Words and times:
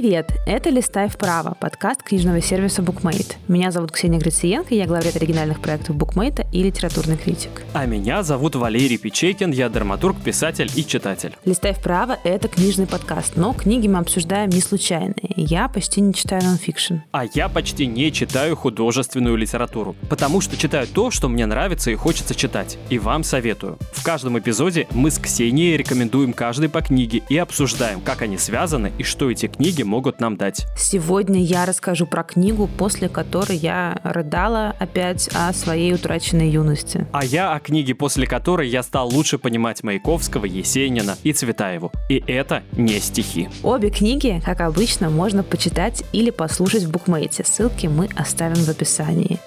Привет! 0.00 0.30
Это 0.46 0.70
«Листай 0.70 1.08
вправо»– 1.08 1.56
подкаст 1.60 2.04
книжного 2.04 2.40
сервиса 2.40 2.82
BookMate. 2.82 3.34
Меня 3.48 3.72
зовут 3.72 3.90
Ксения 3.90 4.20
Грициенко, 4.20 4.72
я 4.72 4.86
главред 4.86 5.16
оригинальных 5.16 5.60
проектов 5.60 5.96
BookMate 5.96 6.46
и 6.52 6.62
литературный 6.62 7.16
критик. 7.16 7.64
А 7.72 7.84
меня 7.84 8.22
зовут 8.22 8.54
Валерий 8.54 8.96
Печейкин, 8.96 9.50
я 9.50 9.68
драматург, 9.68 10.16
писатель 10.22 10.70
и 10.76 10.86
читатель. 10.86 11.32
«Листай 11.44 11.74
вправо»– 11.74 12.16
это 12.22 12.46
книжный 12.46 12.86
подкаст, 12.86 13.32
но 13.34 13.52
книги 13.52 13.88
мы 13.88 13.98
обсуждаем 13.98 14.50
не 14.50 14.60
случайные. 14.60 15.34
Я 15.34 15.66
почти 15.66 16.00
не 16.00 16.14
читаю 16.14 16.44
нонфикшн. 16.44 16.98
А 17.10 17.24
я 17.34 17.48
почти 17.48 17.88
не 17.88 18.12
читаю 18.12 18.54
художественную 18.54 19.34
литературу, 19.34 19.96
потому 20.08 20.40
что 20.40 20.56
читаю 20.56 20.86
то, 20.86 21.10
что 21.10 21.28
мне 21.28 21.44
нравится 21.44 21.90
и 21.90 21.96
хочется 21.96 22.36
читать. 22.36 22.78
И 22.88 23.00
вам 23.00 23.24
советую. 23.24 23.78
В 23.92 24.04
каждом 24.04 24.38
эпизоде 24.38 24.86
мы 24.92 25.10
с 25.10 25.18
Ксенией 25.18 25.76
рекомендуем 25.76 26.32
каждый 26.32 26.68
по 26.68 26.82
книге 26.82 27.22
и 27.28 27.36
обсуждаем, 27.36 28.00
как 28.00 28.22
они 28.22 28.38
связаны 28.38 28.92
и 28.96 29.02
что 29.02 29.28
эти 29.28 29.48
книги 29.48 29.78
книги 29.78 29.87
могут 29.88 30.20
нам 30.20 30.36
дать. 30.36 30.66
Сегодня 30.76 31.42
я 31.42 31.66
расскажу 31.66 32.06
про 32.06 32.22
книгу, 32.22 32.68
после 32.78 33.08
которой 33.08 33.56
я 33.56 33.98
рыдала 34.04 34.74
опять 34.78 35.28
о 35.34 35.52
своей 35.52 35.94
утраченной 35.94 36.48
юности. 36.48 37.06
А 37.12 37.24
я 37.24 37.52
о 37.54 37.60
книге, 37.60 37.94
после 37.94 38.26
которой 38.26 38.68
я 38.68 38.82
стал 38.82 39.08
лучше 39.08 39.38
понимать 39.38 39.82
Маяковского, 39.82 40.44
Есенина 40.44 41.16
и 41.24 41.32
Цветаеву. 41.32 41.90
И 42.08 42.22
это 42.26 42.62
не 42.72 43.00
стихи. 43.00 43.48
Обе 43.62 43.90
книги, 43.90 44.40
как 44.44 44.60
обычно, 44.60 45.10
можно 45.10 45.42
почитать 45.42 46.04
или 46.12 46.30
послушать 46.30 46.84
в 46.84 46.90
букмейте. 46.90 47.42
Ссылки 47.44 47.86
мы 47.86 48.08
оставим 48.14 48.62
в 48.62 48.68
описании. 48.68 49.38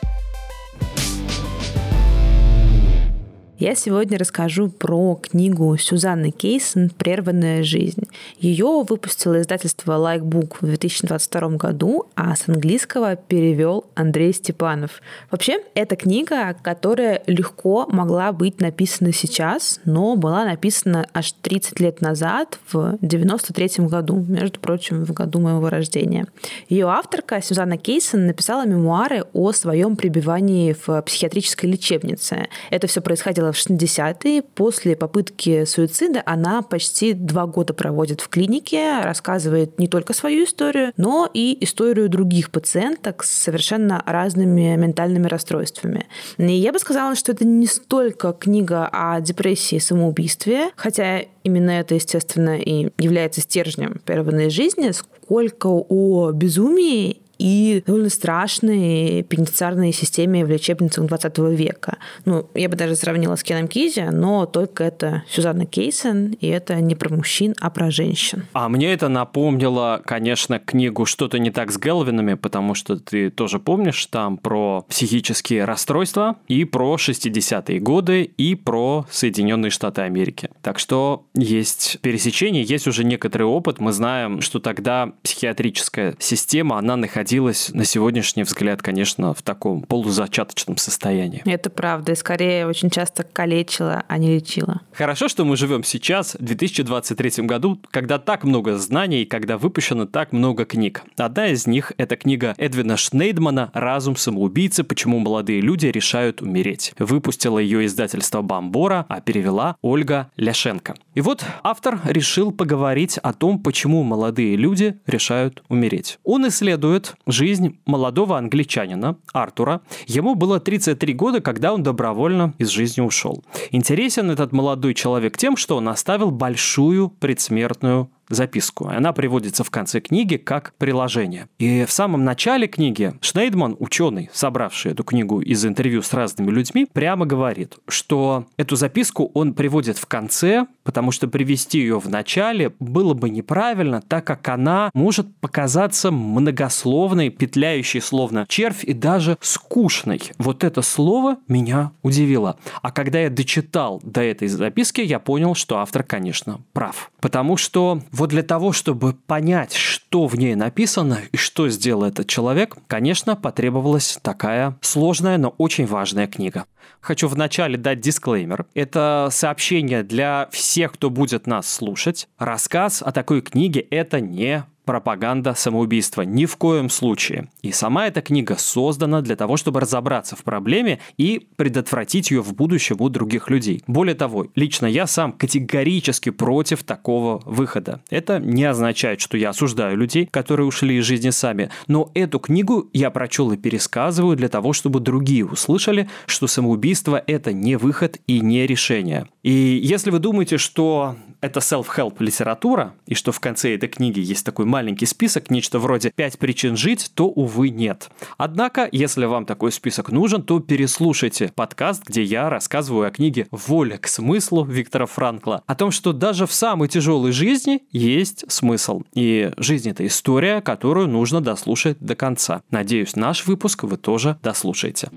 Я 3.61 3.75
сегодня 3.75 4.17
расскажу 4.17 4.69
про 4.69 5.19
книгу 5.21 5.77
Сюзанны 5.77 6.31
Кейсон 6.31 6.89
«Прерванная 6.89 7.61
жизнь». 7.61 8.07
Ее 8.39 8.83
выпустило 8.89 9.39
издательство 9.39 9.99
Like 9.99 10.23
Book 10.23 10.55
в 10.61 10.65
2022 10.65 11.57
году, 11.57 12.07
а 12.15 12.35
с 12.35 12.49
английского 12.49 13.15
перевел 13.15 13.85
Андрей 13.93 14.33
Степанов. 14.33 14.99
Вообще, 15.29 15.59
это 15.75 15.95
книга, 15.95 16.55
которая 16.63 17.21
легко 17.27 17.85
могла 17.87 18.31
быть 18.31 18.59
написана 18.59 19.13
сейчас, 19.13 19.79
но 19.85 20.15
была 20.15 20.43
написана 20.43 21.05
аж 21.13 21.31
30 21.43 21.79
лет 21.81 22.01
назад, 22.01 22.57
в 22.71 22.97
93 23.01 23.85
году, 23.85 24.25
между 24.27 24.59
прочим, 24.59 25.05
в 25.05 25.13
году 25.13 25.39
моего 25.39 25.69
рождения. 25.69 26.25
Ее 26.67 26.87
авторка 26.87 27.39
Сюзанна 27.43 27.77
Кейсон 27.77 28.25
написала 28.25 28.65
мемуары 28.65 29.25
о 29.33 29.51
своем 29.51 29.97
пребывании 29.97 30.75
в 30.87 30.99
психиатрической 31.03 31.69
лечебнице. 31.69 32.47
Это 32.71 32.87
все 32.87 33.01
происходило 33.01 33.50
в 33.51 33.55
60-е. 33.55 34.41
После 34.41 34.95
попытки 34.95 35.65
суицида 35.65 36.21
она 36.25 36.61
почти 36.61 37.13
два 37.13 37.45
года 37.45 37.73
проводит 37.73 38.21
в 38.21 38.29
клинике, 38.29 39.01
рассказывает 39.01 39.79
не 39.79 39.87
только 39.87 40.13
свою 40.13 40.45
историю, 40.45 40.93
но 40.97 41.29
и 41.33 41.57
историю 41.61 42.09
других 42.09 42.51
пациенток 42.51 43.23
с 43.23 43.29
совершенно 43.29 44.01
разными 44.05 44.75
ментальными 44.75 45.27
расстройствами. 45.27 46.07
И 46.37 46.51
я 46.51 46.73
бы 46.73 46.79
сказала, 46.79 47.15
что 47.15 47.31
это 47.31 47.45
не 47.45 47.67
столько 47.67 48.33
книга 48.33 48.89
о 48.91 49.19
депрессии 49.21 49.75
и 49.75 49.79
самоубийстве, 49.79 50.71
хотя 50.75 51.21
именно 51.43 51.71
это, 51.71 51.95
естественно, 51.95 52.57
и 52.59 52.89
является 52.97 53.41
стержнем 53.41 54.01
прерванной 54.05 54.49
жизни, 54.49 54.91
сколько 54.91 55.67
о 55.67 56.31
безумии 56.31 57.20
и 57.41 57.83
довольно 57.87 58.09
страшной 58.09 59.25
пенитенциарной 59.27 59.91
системе 59.91 60.45
в 60.45 60.49
лечебницах 60.49 61.05
20 61.05 61.39
века. 61.39 61.97
Ну, 62.25 62.47
я 62.53 62.69
бы 62.69 62.75
даже 62.75 62.95
сравнила 62.95 63.35
с 63.35 63.41
Кеном 63.41 63.67
Кизи, 63.67 64.09
но 64.11 64.45
только 64.45 64.83
это 64.83 65.23
Сюзанна 65.27 65.65
Кейсон, 65.65 66.33
и 66.33 66.47
это 66.47 66.75
не 66.75 66.93
про 66.93 67.09
мужчин, 67.13 67.55
а 67.59 67.71
про 67.71 67.89
женщин. 67.89 68.45
А 68.53 68.69
мне 68.69 68.93
это 68.93 69.07
напомнило, 69.07 70.01
конечно, 70.05 70.59
книгу 70.59 71.05
«Что-то 71.05 71.39
не 71.39 71.49
так 71.49 71.71
с 71.71 71.79
Гелвинами», 71.79 72.35
потому 72.35 72.75
что 72.75 72.97
ты 72.97 73.31
тоже 73.31 73.57
помнишь 73.57 74.05
там 74.05 74.37
про 74.37 74.85
психические 74.87 75.65
расстройства 75.65 76.35
и 76.47 76.63
про 76.63 76.95
60-е 76.95 77.79
годы 77.79 78.21
и 78.23 78.53
про 78.53 79.07
Соединенные 79.09 79.71
Штаты 79.71 80.01
Америки. 80.01 80.51
Так 80.61 80.77
что 80.77 81.25
есть 81.33 81.97
пересечение, 82.01 82.63
есть 82.63 82.85
уже 82.85 83.03
некоторый 83.03 83.43
опыт. 83.43 83.79
Мы 83.79 83.93
знаем, 83.93 84.41
что 84.41 84.59
тогда 84.59 85.13
психиатрическая 85.23 86.15
система, 86.19 86.77
она 86.77 86.95
находилась 86.95 87.30
находилась 87.31 87.69
на 87.73 87.85
сегодняшний 87.85 88.43
взгляд, 88.43 88.81
конечно, 88.81 89.33
в 89.33 89.41
таком 89.41 89.83
полузачаточном 89.83 90.75
состоянии. 90.75 91.41
Это 91.45 91.69
правда. 91.69 92.11
И 92.11 92.15
скорее 92.15 92.67
очень 92.67 92.89
часто 92.89 93.23
калечила, 93.23 94.03
а 94.09 94.17
не 94.17 94.35
лечила. 94.35 94.81
Хорошо, 94.91 95.29
что 95.29 95.45
мы 95.45 95.55
живем 95.55 95.85
сейчас, 95.85 96.35
в 96.35 96.43
2023 96.43 97.45
году, 97.45 97.79
когда 97.89 98.19
так 98.19 98.43
много 98.43 98.77
знаний, 98.77 99.23
когда 99.23 99.57
выпущено 99.57 100.05
так 100.05 100.33
много 100.33 100.65
книг. 100.65 101.03
Одна 101.15 101.47
из 101.47 101.67
них– 101.67 101.93
это 101.97 102.17
книга 102.17 102.53
Эдвина 102.57 102.97
Шнейдмана 102.97 103.71
«Разум 103.73 104.17
самоубийцы. 104.17 104.83
Почему 104.83 105.19
молодые 105.19 105.61
люди 105.61 105.85
решают 105.85 106.41
умереть». 106.41 106.93
Выпустила 106.99 107.59
ее 107.59 107.85
издательство 107.85 108.41
«Бамбора», 108.41 109.05
а 109.07 109.21
перевела 109.21 109.77
Ольга 109.81 110.29
Ляшенко. 110.35 110.95
И 111.15 111.21
вот 111.21 111.45
автор 111.63 112.01
решил 112.03 112.51
поговорить 112.51 113.17
о 113.19 113.31
том, 113.31 113.59
почему 113.59 114.03
молодые 114.03 114.57
люди 114.57 114.99
решают 115.07 115.63
умереть. 115.69 116.19
Он 116.25 116.47
исследует 116.49 117.15
жизнь 117.25 117.79
молодого 117.85 118.37
англичанина 118.37 119.17
Артура. 119.33 119.81
Ему 120.07 120.35
было 120.35 120.59
33 120.59 121.13
года, 121.13 121.41
когда 121.41 121.73
он 121.73 121.83
добровольно 121.83 122.53
из 122.57 122.69
жизни 122.69 123.01
ушел. 123.01 123.43
Интересен 123.71 124.31
этот 124.31 124.51
молодой 124.51 124.93
человек 124.93 125.37
тем, 125.37 125.57
что 125.57 125.77
он 125.77 125.89
оставил 125.89 126.31
большую 126.31 127.09
предсмертную 127.09 128.09
записку. 128.35 128.87
Она 128.87 129.13
приводится 129.13 129.63
в 129.63 129.69
конце 129.69 129.99
книги 129.99 130.37
как 130.37 130.73
приложение. 130.77 131.47
И 131.59 131.85
в 131.85 131.91
самом 131.91 132.23
начале 132.23 132.67
книги 132.67 133.13
Шнейдман, 133.21 133.75
ученый, 133.79 134.29
собравший 134.33 134.91
эту 134.91 135.03
книгу 135.03 135.41
из 135.41 135.65
интервью 135.65 136.01
с 136.01 136.13
разными 136.13 136.51
людьми, 136.51 136.87
прямо 136.91 137.25
говорит, 137.25 137.77
что 137.87 138.45
эту 138.57 138.75
записку 138.75 139.31
он 139.33 139.53
приводит 139.53 139.97
в 139.97 140.05
конце, 140.05 140.65
потому 140.83 141.11
что 141.11 141.27
привести 141.27 141.79
ее 141.79 141.99
в 141.99 142.09
начале 142.09 142.73
было 142.79 143.13
бы 143.13 143.29
неправильно, 143.29 144.01
так 144.01 144.25
как 144.25 144.47
она 144.49 144.89
может 144.93 145.35
показаться 145.37 146.11
многословной, 146.11 147.29
петляющей 147.29 148.01
словно 148.01 148.45
червь 148.47 148.83
и 148.83 148.93
даже 148.93 149.37
скучной. 149.41 150.21
Вот 150.37 150.63
это 150.63 150.81
слово 150.81 151.37
меня 151.47 151.91
удивило. 152.01 152.57
А 152.81 152.91
когда 152.91 153.19
я 153.19 153.29
дочитал 153.29 154.01
до 154.03 154.21
этой 154.21 154.47
записки, 154.47 155.01
я 155.01 155.19
понял, 155.19 155.55
что 155.55 155.79
автор, 155.79 156.03
конечно, 156.03 156.61
прав. 156.73 157.11
Потому 157.19 157.57
что 157.57 158.01
вот 158.21 158.29
для 158.29 158.43
того, 158.43 158.71
чтобы 158.71 159.13
понять, 159.13 159.73
что 159.73 160.27
в 160.27 160.35
ней 160.35 160.53
написано 160.53 161.21
и 161.31 161.37
что 161.37 161.69
сделал 161.69 162.03
этот 162.03 162.27
человек, 162.27 162.77
конечно, 162.85 163.35
потребовалась 163.35 164.19
такая 164.21 164.77
сложная, 164.81 165.39
но 165.39 165.55
очень 165.57 165.87
важная 165.87 166.27
книга. 166.27 166.65
Хочу 166.99 167.27
вначале 167.27 167.77
дать 167.77 167.99
дисклеймер. 167.99 168.67
Это 168.75 169.29
сообщение 169.31 170.03
для 170.03 170.49
всех, 170.51 170.93
кто 170.93 171.09
будет 171.09 171.47
нас 171.47 171.67
слушать. 171.67 172.27
Рассказ 172.37 173.01
о 173.01 173.11
такой 173.11 173.41
книге– 173.41 173.79
это 173.89 174.21
не 174.21 174.65
пропаганда 174.91 175.53
самоубийства. 175.53 176.23
Ни 176.23 176.45
в 176.45 176.57
коем 176.57 176.89
случае. 176.89 177.47
И 177.61 177.71
сама 177.71 178.07
эта 178.07 178.21
книга 178.21 178.57
создана 178.57 179.21
для 179.21 179.37
того, 179.37 179.55
чтобы 179.55 179.79
разобраться 179.79 180.35
в 180.35 180.43
проблеме 180.43 180.99
и 181.15 181.47
предотвратить 181.55 182.29
ее 182.29 182.41
в 182.41 182.53
будущем 182.53 182.97
у 182.99 183.07
других 183.07 183.49
людей. 183.49 183.81
Более 183.87 184.15
того, 184.15 184.47
лично 184.53 184.87
я 184.87 185.07
сам 185.07 185.31
категорически 185.31 186.29
против 186.29 186.83
такого 186.83 187.41
выхода. 187.45 188.01
Это 188.09 188.39
не 188.39 188.65
означает, 188.65 189.21
что 189.21 189.37
я 189.37 189.51
осуждаю 189.51 189.95
людей, 189.95 190.25
которые 190.29 190.67
ушли 190.67 190.97
из 190.97 191.05
жизни 191.05 191.29
сами, 191.29 191.69
но 191.87 192.11
эту 192.13 192.39
книгу 192.39 192.89
я 192.91 193.11
прочел 193.11 193.49
и 193.53 193.57
пересказываю 193.57 194.35
для 194.35 194.49
того, 194.49 194.73
чтобы 194.73 194.99
другие 194.99 195.45
услышали, 195.45 196.09
что 196.25 196.47
самоубийство– 196.47 197.23
это 197.27 197.53
не 197.53 197.77
выход 197.77 198.17
и 198.27 198.41
не 198.41 198.67
решение. 198.67 199.27
И 199.41 199.79
если 199.81 200.11
вы 200.11 200.19
думаете, 200.19 200.57
что 200.57 201.15
это 201.41 201.59
self-help 201.59 202.15
литература, 202.19 202.93
и 203.07 203.15
что 203.15 203.31
в 203.31 203.39
конце 203.39 203.75
этой 203.75 203.89
книги 203.89 204.19
есть 204.19 204.45
такой 204.45 204.65
маленький 204.65 205.07
список, 205.07 205.49
нечто 205.49 205.79
вроде 205.79 206.11
«пять 206.11 206.37
причин 206.37 206.77
жить», 206.77 207.11
то, 207.15 207.25
увы, 207.27 207.69
нет. 207.69 208.09
Однако, 208.37 208.87
если 208.91 209.25
вам 209.25 209.45
такой 209.45 209.71
список 209.71 210.11
нужен, 210.11 210.43
то 210.43 210.59
переслушайте 210.59 211.51
подкаст, 211.53 212.03
где 212.05 212.23
я 212.23 212.49
рассказываю 212.49 213.07
о 213.07 213.11
книге 213.11 213.47
«Воля 213.51 213.97
к 213.97 214.07
смыслу» 214.07 214.63
Виктора 214.63 215.07
Франкла, 215.07 215.63
о 215.65 215.75
том, 215.75 215.91
что 215.91 216.13
даже 216.13 216.45
в 216.45 216.53
самой 216.53 216.87
тяжелой 216.87 217.31
жизни 217.31 217.81
есть 217.91 218.45
смысл. 218.47 219.01
И 219.13 219.51
жизнь– 219.57 219.89
это 219.91 220.05
история, 220.05 220.61
которую 220.61 221.07
нужно 221.07 221.41
дослушать 221.41 221.97
до 221.99 222.15
конца. 222.15 222.61
Надеюсь, 222.69 223.15
наш 223.15 223.47
выпуск 223.47 223.83
вы 223.83 223.97
тоже 223.97 224.37
дослушаете. 224.43 225.09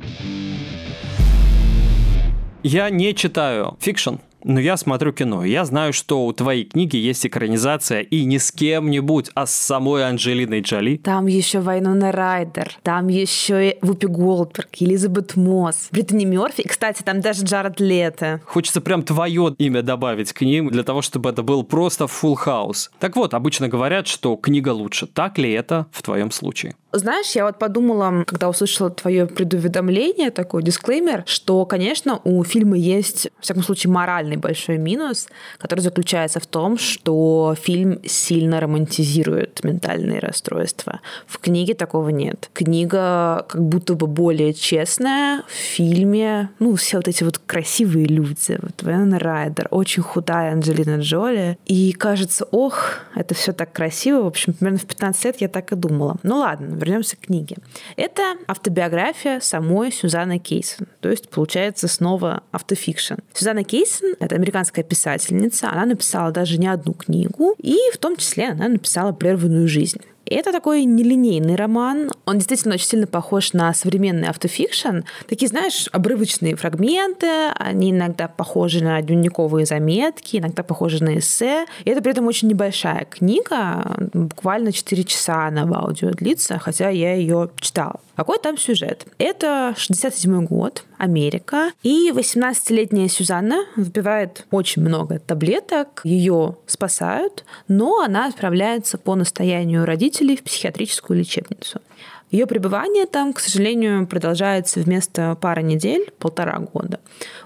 Я 2.62 2.88
не 2.88 3.14
читаю 3.14 3.76
fiction, 3.78 4.14
но 4.44 4.60
я 4.60 4.76
смотрю 4.76 5.12
кино. 5.12 5.44
Я 5.44 5.64
знаю, 5.64 5.92
что 5.92 6.24
у 6.26 6.32
твоей 6.32 6.64
книги 6.64 6.96
есть 6.96 7.26
экранизация 7.26 8.00
и 8.00 8.24
не 8.24 8.38
с 8.38 8.52
кем-нибудь, 8.52 9.30
а 9.34 9.46
с 9.46 9.54
самой 9.54 10.04
Анджелиной 10.04 10.60
Джоли. 10.60 10.98
Там 10.98 11.26
еще 11.26 11.60
Вайнона 11.60 12.12
Райдер, 12.12 12.76
там 12.82 13.08
еще 13.08 13.70
и 13.70 13.78
Вупи 13.82 14.06
Голдберг, 14.06 14.68
Элизабет 14.80 15.36
Мосс, 15.36 15.88
Британи 15.90 16.24
Мерфи. 16.24 16.60
И, 16.62 16.68
кстати, 16.68 17.02
там 17.02 17.20
даже 17.20 17.44
Джаред 17.44 17.80
Лето. 17.80 18.40
Хочется 18.44 18.80
прям 18.80 19.02
твое 19.02 19.54
имя 19.58 19.82
добавить 19.82 20.32
к 20.32 20.42
ним, 20.42 20.70
для 20.70 20.84
того, 20.84 21.02
чтобы 21.02 21.30
это 21.30 21.42
был 21.42 21.64
просто 21.64 22.04
full 22.04 22.36
house. 22.46 22.90
Так 22.98 23.16
вот, 23.16 23.34
обычно 23.34 23.68
говорят, 23.68 24.06
что 24.06 24.36
книга 24.36 24.70
лучше. 24.70 25.06
Так 25.06 25.38
ли 25.38 25.50
это 25.52 25.86
в 25.90 26.02
твоем 26.02 26.30
случае? 26.30 26.74
Знаешь, 26.92 27.32
я 27.32 27.44
вот 27.44 27.58
подумала, 27.58 28.22
когда 28.24 28.48
услышала 28.48 28.88
твое 28.88 29.26
предуведомление, 29.26 30.30
такой 30.30 30.62
дисклеймер, 30.62 31.24
что, 31.26 31.66
конечно, 31.66 32.20
у 32.22 32.44
фильма 32.44 32.76
есть, 32.76 33.28
в 33.40 33.42
всяком 33.42 33.64
случае, 33.64 33.92
моральный 33.92 34.33
большой 34.36 34.78
минус, 34.78 35.28
который 35.58 35.80
заключается 35.80 36.40
в 36.40 36.46
том, 36.46 36.78
что 36.78 37.54
фильм 37.60 38.00
сильно 38.04 38.60
романтизирует 38.60 39.62
ментальные 39.64 40.20
расстройства. 40.20 41.00
В 41.26 41.38
книге 41.38 41.74
такого 41.74 42.08
нет. 42.08 42.50
Книга 42.52 43.44
как 43.48 43.62
будто 43.62 43.94
бы 43.94 44.06
более 44.06 44.52
честная. 44.54 45.42
В 45.46 45.52
фильме, 45.52 46.50
ну, 46.58 46.74
все 46.76 46.98
вот 46.98 47.08
эти 47.08 47.24
вот 47.24 47.38
красивые 47.38 48.06
люди, 48.06 48.58
вот 48.60 48.82
Вайнона 48.82 49.18
Райдер, 49.18 49.68
очень 49.70 50.02
худая 50.02 50.52
Анджелина 50.52 51.00
Джоли. 51.00 51.58
И 51.66 51.92
кажется, 51.92 52.46
ох, 52.50 53.00
это 53.14 53.34
все 53.34 53.52
так 53.52 53.72
красиво. 53.72 54.22
В 54.22 54.26
общем, 54.26 54.52
примерно 54.52 54.78
в 54.78 54.86
15 54.86 55.24
лет 55.24 55.40
я 55.40 55.48
так 55.48 55.72
и 55.72 55.76
думала. 55.76 56.16
Ну 56.22 56.38
ладно, 56.38 56.74
вернемся 56.74 57.16
к 57.16 57.20
книге. 57.20 57.56
Это 57.96 58.22
автобиография 58.46 59.40
самой 59.40 59.92
Сюзанны 59.92 60.38
Кейсон. 60.38 60.86
То 61.00 61.10
есть, 61.10 61.28
получается, 61.28 61.88
снова 61.88 62.42
автофикшн. 62.50 63.14
Сюзанна 63.32 63.64
Кейсон— 63.64 64.14
это 64.24 64.34
американская 64.36 64.84
писательница. 64.84 65.70
Она 65.70 65.86
написала 65.86 66.30
даже 66.30 66.58
не 66.58 66.66
одну 66.66 66.92
книгу, 66.92 67.54
и 67.58 67.76
в 67.92 67.98
том 67.98 68.16
числе 68.16 68.50
она 68.50 68.68
написала 68.68 69.12
«Прерванную 69.12 69.68
жизнь». 69.68 70.00
Это 70.34 70.50
такой 70.50 70.84
нелинейный 70.84 71.54
роман. 71.54 72.10
Он 72.24 72.38
действительно 72.38 72.74
очень 72.74 72.88
сильно 72.88 73.06
похож 73.06 73.52
на 73.52 73.72
современный 73.72 74.28
автофикшн. 74.28 75.00
Такие, 75.28 75.48
знаешь, 75.48 75.88
обрывочные 75.92 76.56
фрагменты. 76.56 77.28
Они 77.56 77.92
иногда 77.92 78.26
похожи 78.26 78.82
на 78.82 79.00
дневниковые 79.00 79.64
заметки, 79.64 80.38
иногда 80.38 80.64
похожи 80.64 81.02
на 81.02 81.18
эссе. 81.18 81.66
И 81.84 81.90
это 81.90 82.02
при 82.02 82.10
этом 82.10 82.26
очень 82.26 82.48
небольшая 82.48 83.04
книга. 83.04 83.96
Буквально 84.12 84.72
4 84.72 85.04
часа 85.04 85.46
она 85.46 85.66
в 85.66 85.72
аудио 85.72 86.10
длится, 86.10 86.58
хотя 86.58 86.88
я 86.88 87.14
ее 87.14 87.50
читала. 87.60 88.00
Какой 88.16 88.38
там 88.38 88.56
сюжет? 88.56 89.06
Это 89.18 89.74
67 89.76 90.44
год, 90.44 90.84
Америка, 90.98 91.72
и 91.82 92.10
18-летняя 92.10 93.08
Сюзанна 93.08 93.64
выпивает 93.74 94.46
очень 94.52 94.82
много 94.82 95.18
таблеток, 95.18 96.00
ее 96.04 96.56
спасают, 96.66 97.44
но 97.66 98.00
она 98.00 98.26
отправляется 98.26 98.98
по 98.98 99.16
настоянию 99.16 99.84
родителей 99.84 100.23
в 100.32 100.42
психиатрическую 100.42 101.18
лечебницу. 101.18 101.80
Ее 102.30 102.46
пребывание 102.46 103.06
там, 103.06 103.32
к 103.32 103.38
сожалению, 103.38 104.06
продолжается 104.08 104.80
вместо 104.80 105.36
пары 105.36 105.62
недель 105.62 106.10
полтора 106.18 106.58
года. 106.58 106.98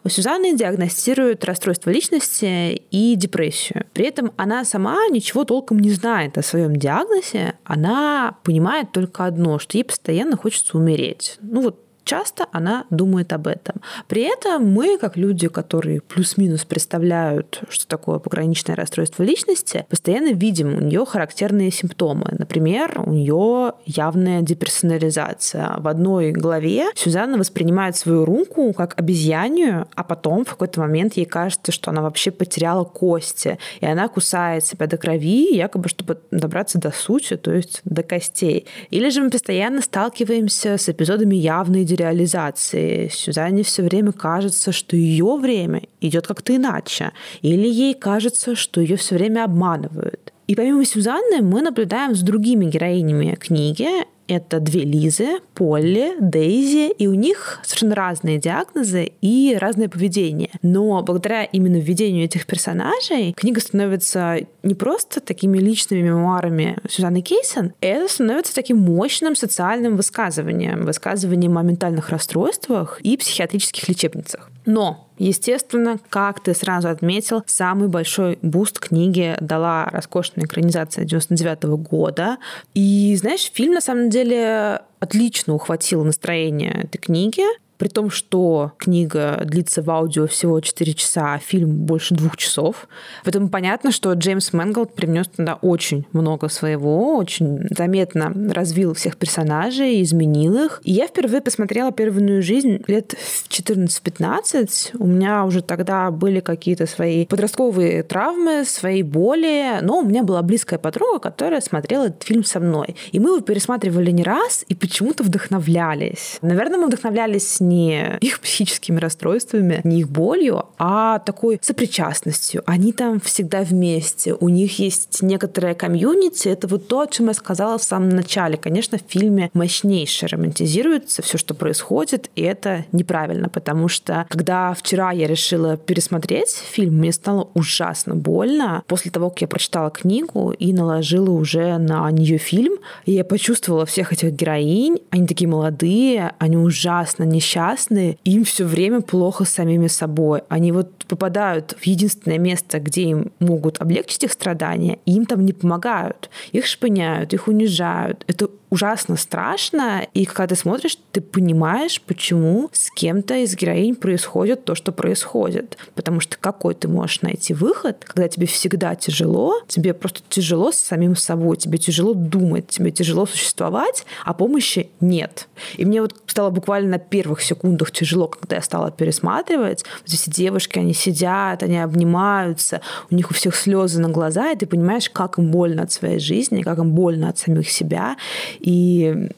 У 0.04 0.08
Сюзанны 0.08 0.56
диагностируют 0.56 1.44
расстройство 1.44 1.90
личности 1.90 2.82
и 2.90 3.14
депрессию. 3.16 3.84
При 3.92 4.06
этом 4.06 4.32
она 4.36 4.64
сама 4.64 4.96
ничего 5.10 5.44
толком 5.44 5.78
не 5.78 5.90
знает 5.90 6.38
о 6.38 6.42
своем 6.42 6.76
диагнозе. 6.76 7.54
Она 7.64 8.38
понимает 8.44 8.92
только 8.92 9.26
одно, 9.26 9.58
что 9.58 9.76
ей 9.76 9.84
постоянно 9.84 10.36
хочется 10.36 10.78
умереть. 10.78 11.36
Ну 11.42 11.60
вот 11.62 11.84
часто 12.08 12.46
она 12.52 12.86
думает 12.90 13.32
об 13.32 13.46
этом. 13.46 13.76
При 14.08 14.22
этом 14.22 14.66
мы, 14.66 14.96
как 14.98 15.16
люди, 15.16 15.48
которые 15.48 16.00
плюс-минус 16.00 16.64
представляют, 16.64 17.60
что 17.68 17.86
такое 17.86 18.18
пограничное 18.18 18.74
расстройство 18.74 19.22
личности, 19.22 19.84
постоянно 19.90 20.32
видим 20.32 20.74
у 20.74 20.80
нее 20.80 21.04
характерные 21.04 21.70
симптомы. 21.70 22.26
Например, 22.38 23.02
у 23.04 23.10
нее 23.10 23.74
явная 23.84 24.40
деперсонализация. 24.40 25.76
В 25.78 25.86
одной 25.86 26.32
главе 26.32 26.86
Сюзанна 26.94 27.36
воспринимает 27.36 27.94
свою 27.96 28.24
руку 28.24 28.72
как 28.72 28.98
обезьянию, 28.98 29.86
а 29.94 30.02
потом 30.02 30.46
в 30.46 30.50
какой-то 30.50 30.80
момент 30.80 31.14
ей 31.14 31.26
кажется, 31.26 31.72
что 31.72 31.90
она 31.90 32.00
вообще 32.00 32.30
потеряла 32.30 32.84
кости, 32.84 33.58
и 33.80 33.86
она 33.86 34.08
кусает 34.08 34.64
себя 34.64 34.86
до 34.86 34.96
крови, 34.96 35.54
якобы 35.54 35.90
чтобы 35.90 36.18
добраться 36.30 36.78
до 36.78 36.90
сути, 36.90 37.36
то 37.36 37.52
есть 37.52 37.82
до 37.84 38.02
костей. 38.02 38.66
Или 38.88 39.10
же 39.10 39.22
мы 39.22 39.28
постоянно 39.28 39.82
сталкиваемся 39.82 40.78
с 40.78 40.88
эпизодами 40.88 41.36
явной 41.36 41.84
реализации. 41.98 43.08
Сюзанне 43.12 43.62
все 43.62 43.82
время 43.82 44.12
кажется, 44.12 44.72
что 44.72 44.96
ее 44.96 45.36
время 45.36 45.82
идет 46.00 46.26
как-то 46.26 46.54
иначе. 46.54 47.12
Или 47.42 47.68
ей 47.68 47.94
кажется, 47.94 48.54
что 48.54 48.80
ее 48.80 48.96
все 48.96 49.16
время 49.16 49.44
обманывают. 49.44 50.32
И 50.46 50.54
помимо 50.54 50.84
Сюзанны 50.84 51.42
мы 51.42 51.60
наблюдаем 51.60 52.14
с 52.14 52.22
другими 52.22 52.64
героинями 52.64 53.34
книги. 53.34 53.88
Это 54.28 54.60
две 54.60 54.84
Лизы, 54.84 55.40
Полли, 55.54 56.12
Дейзи, 56.20 56.92
и 56.92 57.06
у 57.06 57.14
них 57.14 57.60
совершенно 57.64 57.94
разные 57.94 58.38
диагнозы 58.38 59.12
и 59.22 59.56
разное 59.58 59.88
поведение. 59.88 60.50
Но 60.62 61.02
благодаря 61.02 61.44
именно 61.44 61.76
введению 61.76 62.24
этих 62.24 62.46
персонажей 62.46 63.32
книга 63.32 63.60
становится 63.60 64.36
не 64.62 64.74
просто 64.74 65.20
такими 65.20 65.58
личными 65.58 66.02
мемуарами 66.02 66.76
Сюзанны 66.88 67.22
Кейсон, 67.22 67.72
это 67.80 68.12
становится 68.12 68.54
таким 68.54 68.78
мощным 68.78 69.34
социальным 69.34 69.96
высказыванием, 69.96 70.84
высказыванием 70.84 71.56
о 71.56 71.62
ментальных 71.62 72.10
расстройствах 72.10 73.00
и 73.00 73.16
психиатрических 73.16 73.88
лечебницах. 73.88 74.50
Но 74.66 75.07
Естественно, 75.18 75.98
как 76.08 76.40
ты 76.40 76.54
сразу 76.54 76.88
отметил, 76.88 77.42
самый 77.46 77.88
большой 77.88 78.38
буст 78.42 78.78
книги 78.78 79.36
дала 79.40 79.86
роскошная 79.86 80.46
экранизация 80.46 81.04
99 81.04 81.64
года. 81.82 82.38
И, 82.74 83.14
знаешь, 83.16 83.50
фильм 83.52 83.74
на 83.74 83.80
самом 83.80 84.10
деле 84.10 84.80
отлично 85.00 85.54
ухватил 85.54 86.04
настроение 86.04 86.82
этой 86.84 86.98
книги 86.98 87.44
при 87.78 87.88
том, 87.88 88.10
что 88.10 88.72
книга 88.76 89.40
длится 89.44 89.82
в 89.82 89.90
аудио 89.90 90.26
всего 90.26 90.60
4 90.60 90.94
часа, 90.94 91.34
а 91.34 91.38
фильм 91.38 91.70
больше 91.70 92.14
двух 92.14 92.36
часов. 92.36 92.88
Поэтому 93.24 93.48
понятно, 93.48 93.92
что 93.92 94.12
Джеймс 94.12 94.52
Мэнголд 94.52 94.94
привнес 94.94 95.28
туда 95.28 95.54
очень 95.62 96.06
много 96.12 96.48
своего, 96.48 97.16
очень 97.16 97.66
заметно 97.70 98.32
развил 98.52 98.94
всех 98.94 99.16
персонажей, 99.16 100.02
изменил 100.02 100.64
их. 100.64 100.80
И 100.84 100.92
я 100.92 101.06
впервые 101.06 101.40
посмотрела 101.40 101.92
«Прерванную 101.92 102.42
жизнь» 102.42 102.82
лет 102.86 103.14
в 103.18 103.48
14-15. 103.48 104.96
У 104.98 105.06
меня 105.06 105.44
уже 105.44 105.62
тогда 105.62 106.10
были 106.10 106.40
какие-то 106.40 106.86
свои 106.86 107.26
подростковые 107.26 108.02
травмы, 108.02 108.64
свои 108.64 109.02
боли, 109.02 109.78
но 109.82 110.00
у 110.00 110.04
меня 110.04 110.24
была 110.24 110.42
близкая 110.42 110.78
подруга, 110.78 111.20
которая 111.20 111.60
смотрела 111.60 112.06
этот 112.06 112.24
фильм 112.24 112.44
со 112.44 112.58
мной. 112.58 112.96
И 113.12 113.20
мы 113.20 113.30
его 113.30 113.40
пересматривали 113.40 114.10
не 114.10 114.24
раз 114.24 114.64
и 114.68 114.74
почему-то 114.74 115.22
вдохновлялись. 115.22 116.38
Наверное, 116.42 116.78
мы 116.78 116.86
вдохновлялись 116.86 117.60
не 117.68 118.16
их 118.20 118.40
психическими 118.40 118.98
расстройствами, 118.98 119.80
не 119.84 120.00
их 120.00 120.08
болью, 120.08 120.66
а 120.78 121.18
такой 121.20 121.58
сопричастностью. 121.62 122.62
Они 122.66 122.92
там 122.92 123.20
всегда 123.20 123.62
вместе. 123.62 124.34
У 124.34 124.48
них 124.48 124.78
есть 124.78 125.22
некоторая 125.22 125.74
комьюнити. 125.74 126.48
Это 126.48 126.66
вот 126.66 126.88
то, 126.88 127.00
о 127.00 127.06
чем 127.06 127.28
я 127.28 127.34
сказала 127.34 127.78
в 127.78 127.82
самом 127.82 128.08
начале. 128.10 128.56
Конечно, 128.56 128.98
в 128.98 129.02
фильме 129.10 129.50
мощнейше 129.52 130.26
романтизируется 130.26 131.22
все, 131.22 131.38
что 131.38 131.54
происходит, 131.54 132.30
и 132.34 132.42
это 132.42 132.84
неправильно, 132.92 133.48
потому 133.48 133.88
что 133.88 134.26
когда 134.28 134.74
вчера 134.74 135.12
я 135.12 135.26
решила 135.26 135.76
пересмотреть 135.76 136.54
фильм, 136.54 136.98
мне 136.98 137.12
стало 137.12 137.48
ужасно 137.54 138.14
больно 138.14 138.82
после 138.86 139.10
того, 139.10 139.30
как 139.30 139.42
я 139.42 139.48
прочитала 139.48 139.90
книгу 139.90 140.52
и 140.52 140.72
наложила 140.72 141.30
уже 141.30 141.78
на 141.78 142.10
нее 142.10 142.38
фильм, 142.38 142.74
и 143.04 143.12
я 143.12 143.24
почувствовала 143.24 143.84
всех 143.86 144.12
этих 144.12 144.32
героинь. 144.32 144.98
Они 145.10 145.26
такие 145.26 145.48
молодые, 145.48 146.32
они 146.38 146.56
ужасно 146.56 147.24
несчастные 147.24 147.57
несчастные, 147.58 148.18
им 148.24 148.44
все 148.44 148.64
время 148.64 149.00
плохо 149.00 149.44
с 149.44 149.50
самими 149.50 149.88
собой. 149.88 150.42
Они 150.48 150.72
вот 150.72 151.04
попадают 151.06 151.76
в 151.78 151.86
единственное 151.86 152.38
место, 152.38 152.78
где 152.78 153.02
им 153.02 153.32
могут 153.40 153.80
облегчить 153.80 154.24
их 154.24 154.32
страдания, 154.32 154.98
и 155.06 155.14
им 155.14 155.26
там 155.26 155.44
не 155.44 155.52
помогают. 155.52 156.30
Их 156.52 156.66
шпыняют, 156.66 157.34
их 157.34 157.48
унижают. 157.48 158.24
Это 158.28 158.48
ужасно 158.70 159.16
страшно, 159.16 160.06
и 160.14 160.24
когда 160.24 160.48
ты 160.48 160.56
смотришь, 160.56 160.98
ты 161.12 161.20
понимаешь, 161.20 162.00
почему 162.00 162.70
с 162.72 162.90
кем-то 162.90 163.34
из 163.36 163.56
героинь 163.56 163.94
происходит 163.94 164.64
то, 164.64 164.74
что 164.74 164.92
происходит. 164.92 165.78
Потому 165.94 166.20
что 166.20 166.36
какой 166.38 166.74
ты 166.74 166.88
можешь 166.88 167.22
найти 167.22 167.54
выход, 167.54 168.04
когда 168.04 168.28
тебе 168.28 168.46
всегда 168.46 168.94
тяжело, 168.94 169.54
тебе 169.68 169.94
просто 169.94 170.20
тяжело 170.28 170.72
с 170.72 170.76
самим 170.76 171.16
собой, 171.16 171.56
тебе 171.56 171.78
тяжело 171.78 172.14
думать, 172.14 172.68
тебе 172.68 172.90
тяжело 172.90 173.26
существовать, 173.26 174.04
а 174.24 174.34
помощи 174.34 174.90
нет. 175.00 175.48
И 175.76 175.84
мне 175.84 176.02
вот 176.02 176.14
стало 176.26 176.50
буквально 176.50 176.90
на 176.90 176.98
первых 176.98 177.40
секундах 177.42 177.90
тяжело, 177.90 178.28
когда 178.28 178.56
я 178.56 178.62
стала 178.62 178.90
пересматривать. 178.90 179.84
Вот 180.06 180.14
эти 180.14 180.30
девушки, 180.30 180.78
они 180.78 180.94
сидят, 180.94 181.62
они 181.62 181.78
обнимаются, 181.78 182.80
у 183.10 183.14
них 183.14 183.30
у 183.30 183.34
всех 183.34 183.56
слезы 183.56 184.00
на 184.00 184.08
глаза, 184.08 184.52
и 184.52 184.56
ты 184.56 184.66
понимаешь, 184.66 185.10
как 185.10 185.38
им 185.38 185.50
больно 185.50 185.82
от 185.82 185.92
своей 185.92 186.18
жизни, 186.18 186.62
как 186.62 186.78
им 186.78 186.92
больно 186.92 187.28
от 187.30 187.38
самих 187.38 187.70
себя. 187.70 188.16
И 188.60 189.30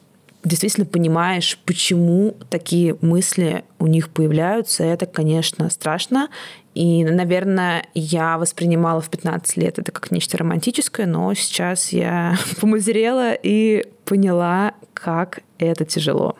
действительно 0.44 0.86
понимаешь, 0.86 1.58
почему 1.64 2.36
такие 2.48 2.96
мысли 3.00 3.64
у 3.78 3.86
них 3.86 4.08
появляются. 4.10 4.84
Это, 4.84 5.06
конечно, 5.06 5.68
страшно. 5.70 6.28
И, 6.74 7.04
наверное, 7.04 7.86
я 7.94 8.38
воспринимала 8.38 9.00
в 9.00 9.10
15 9.10 9.56
лет 9.56 9.78
это 9.78 9.92
как 9.92 10.10
нечто 10.10 10.38
романтическое, 10.38 11.06
но 11.06 11.34
сейчас 11.34 11.92
я 11.92 12.36
помазерела 12.60 13.32
и 13.34 13.84
поняла, 14.04 14.74
как 14.94 15.40
это 15.58 15.84
тяжело. 15.84 16.36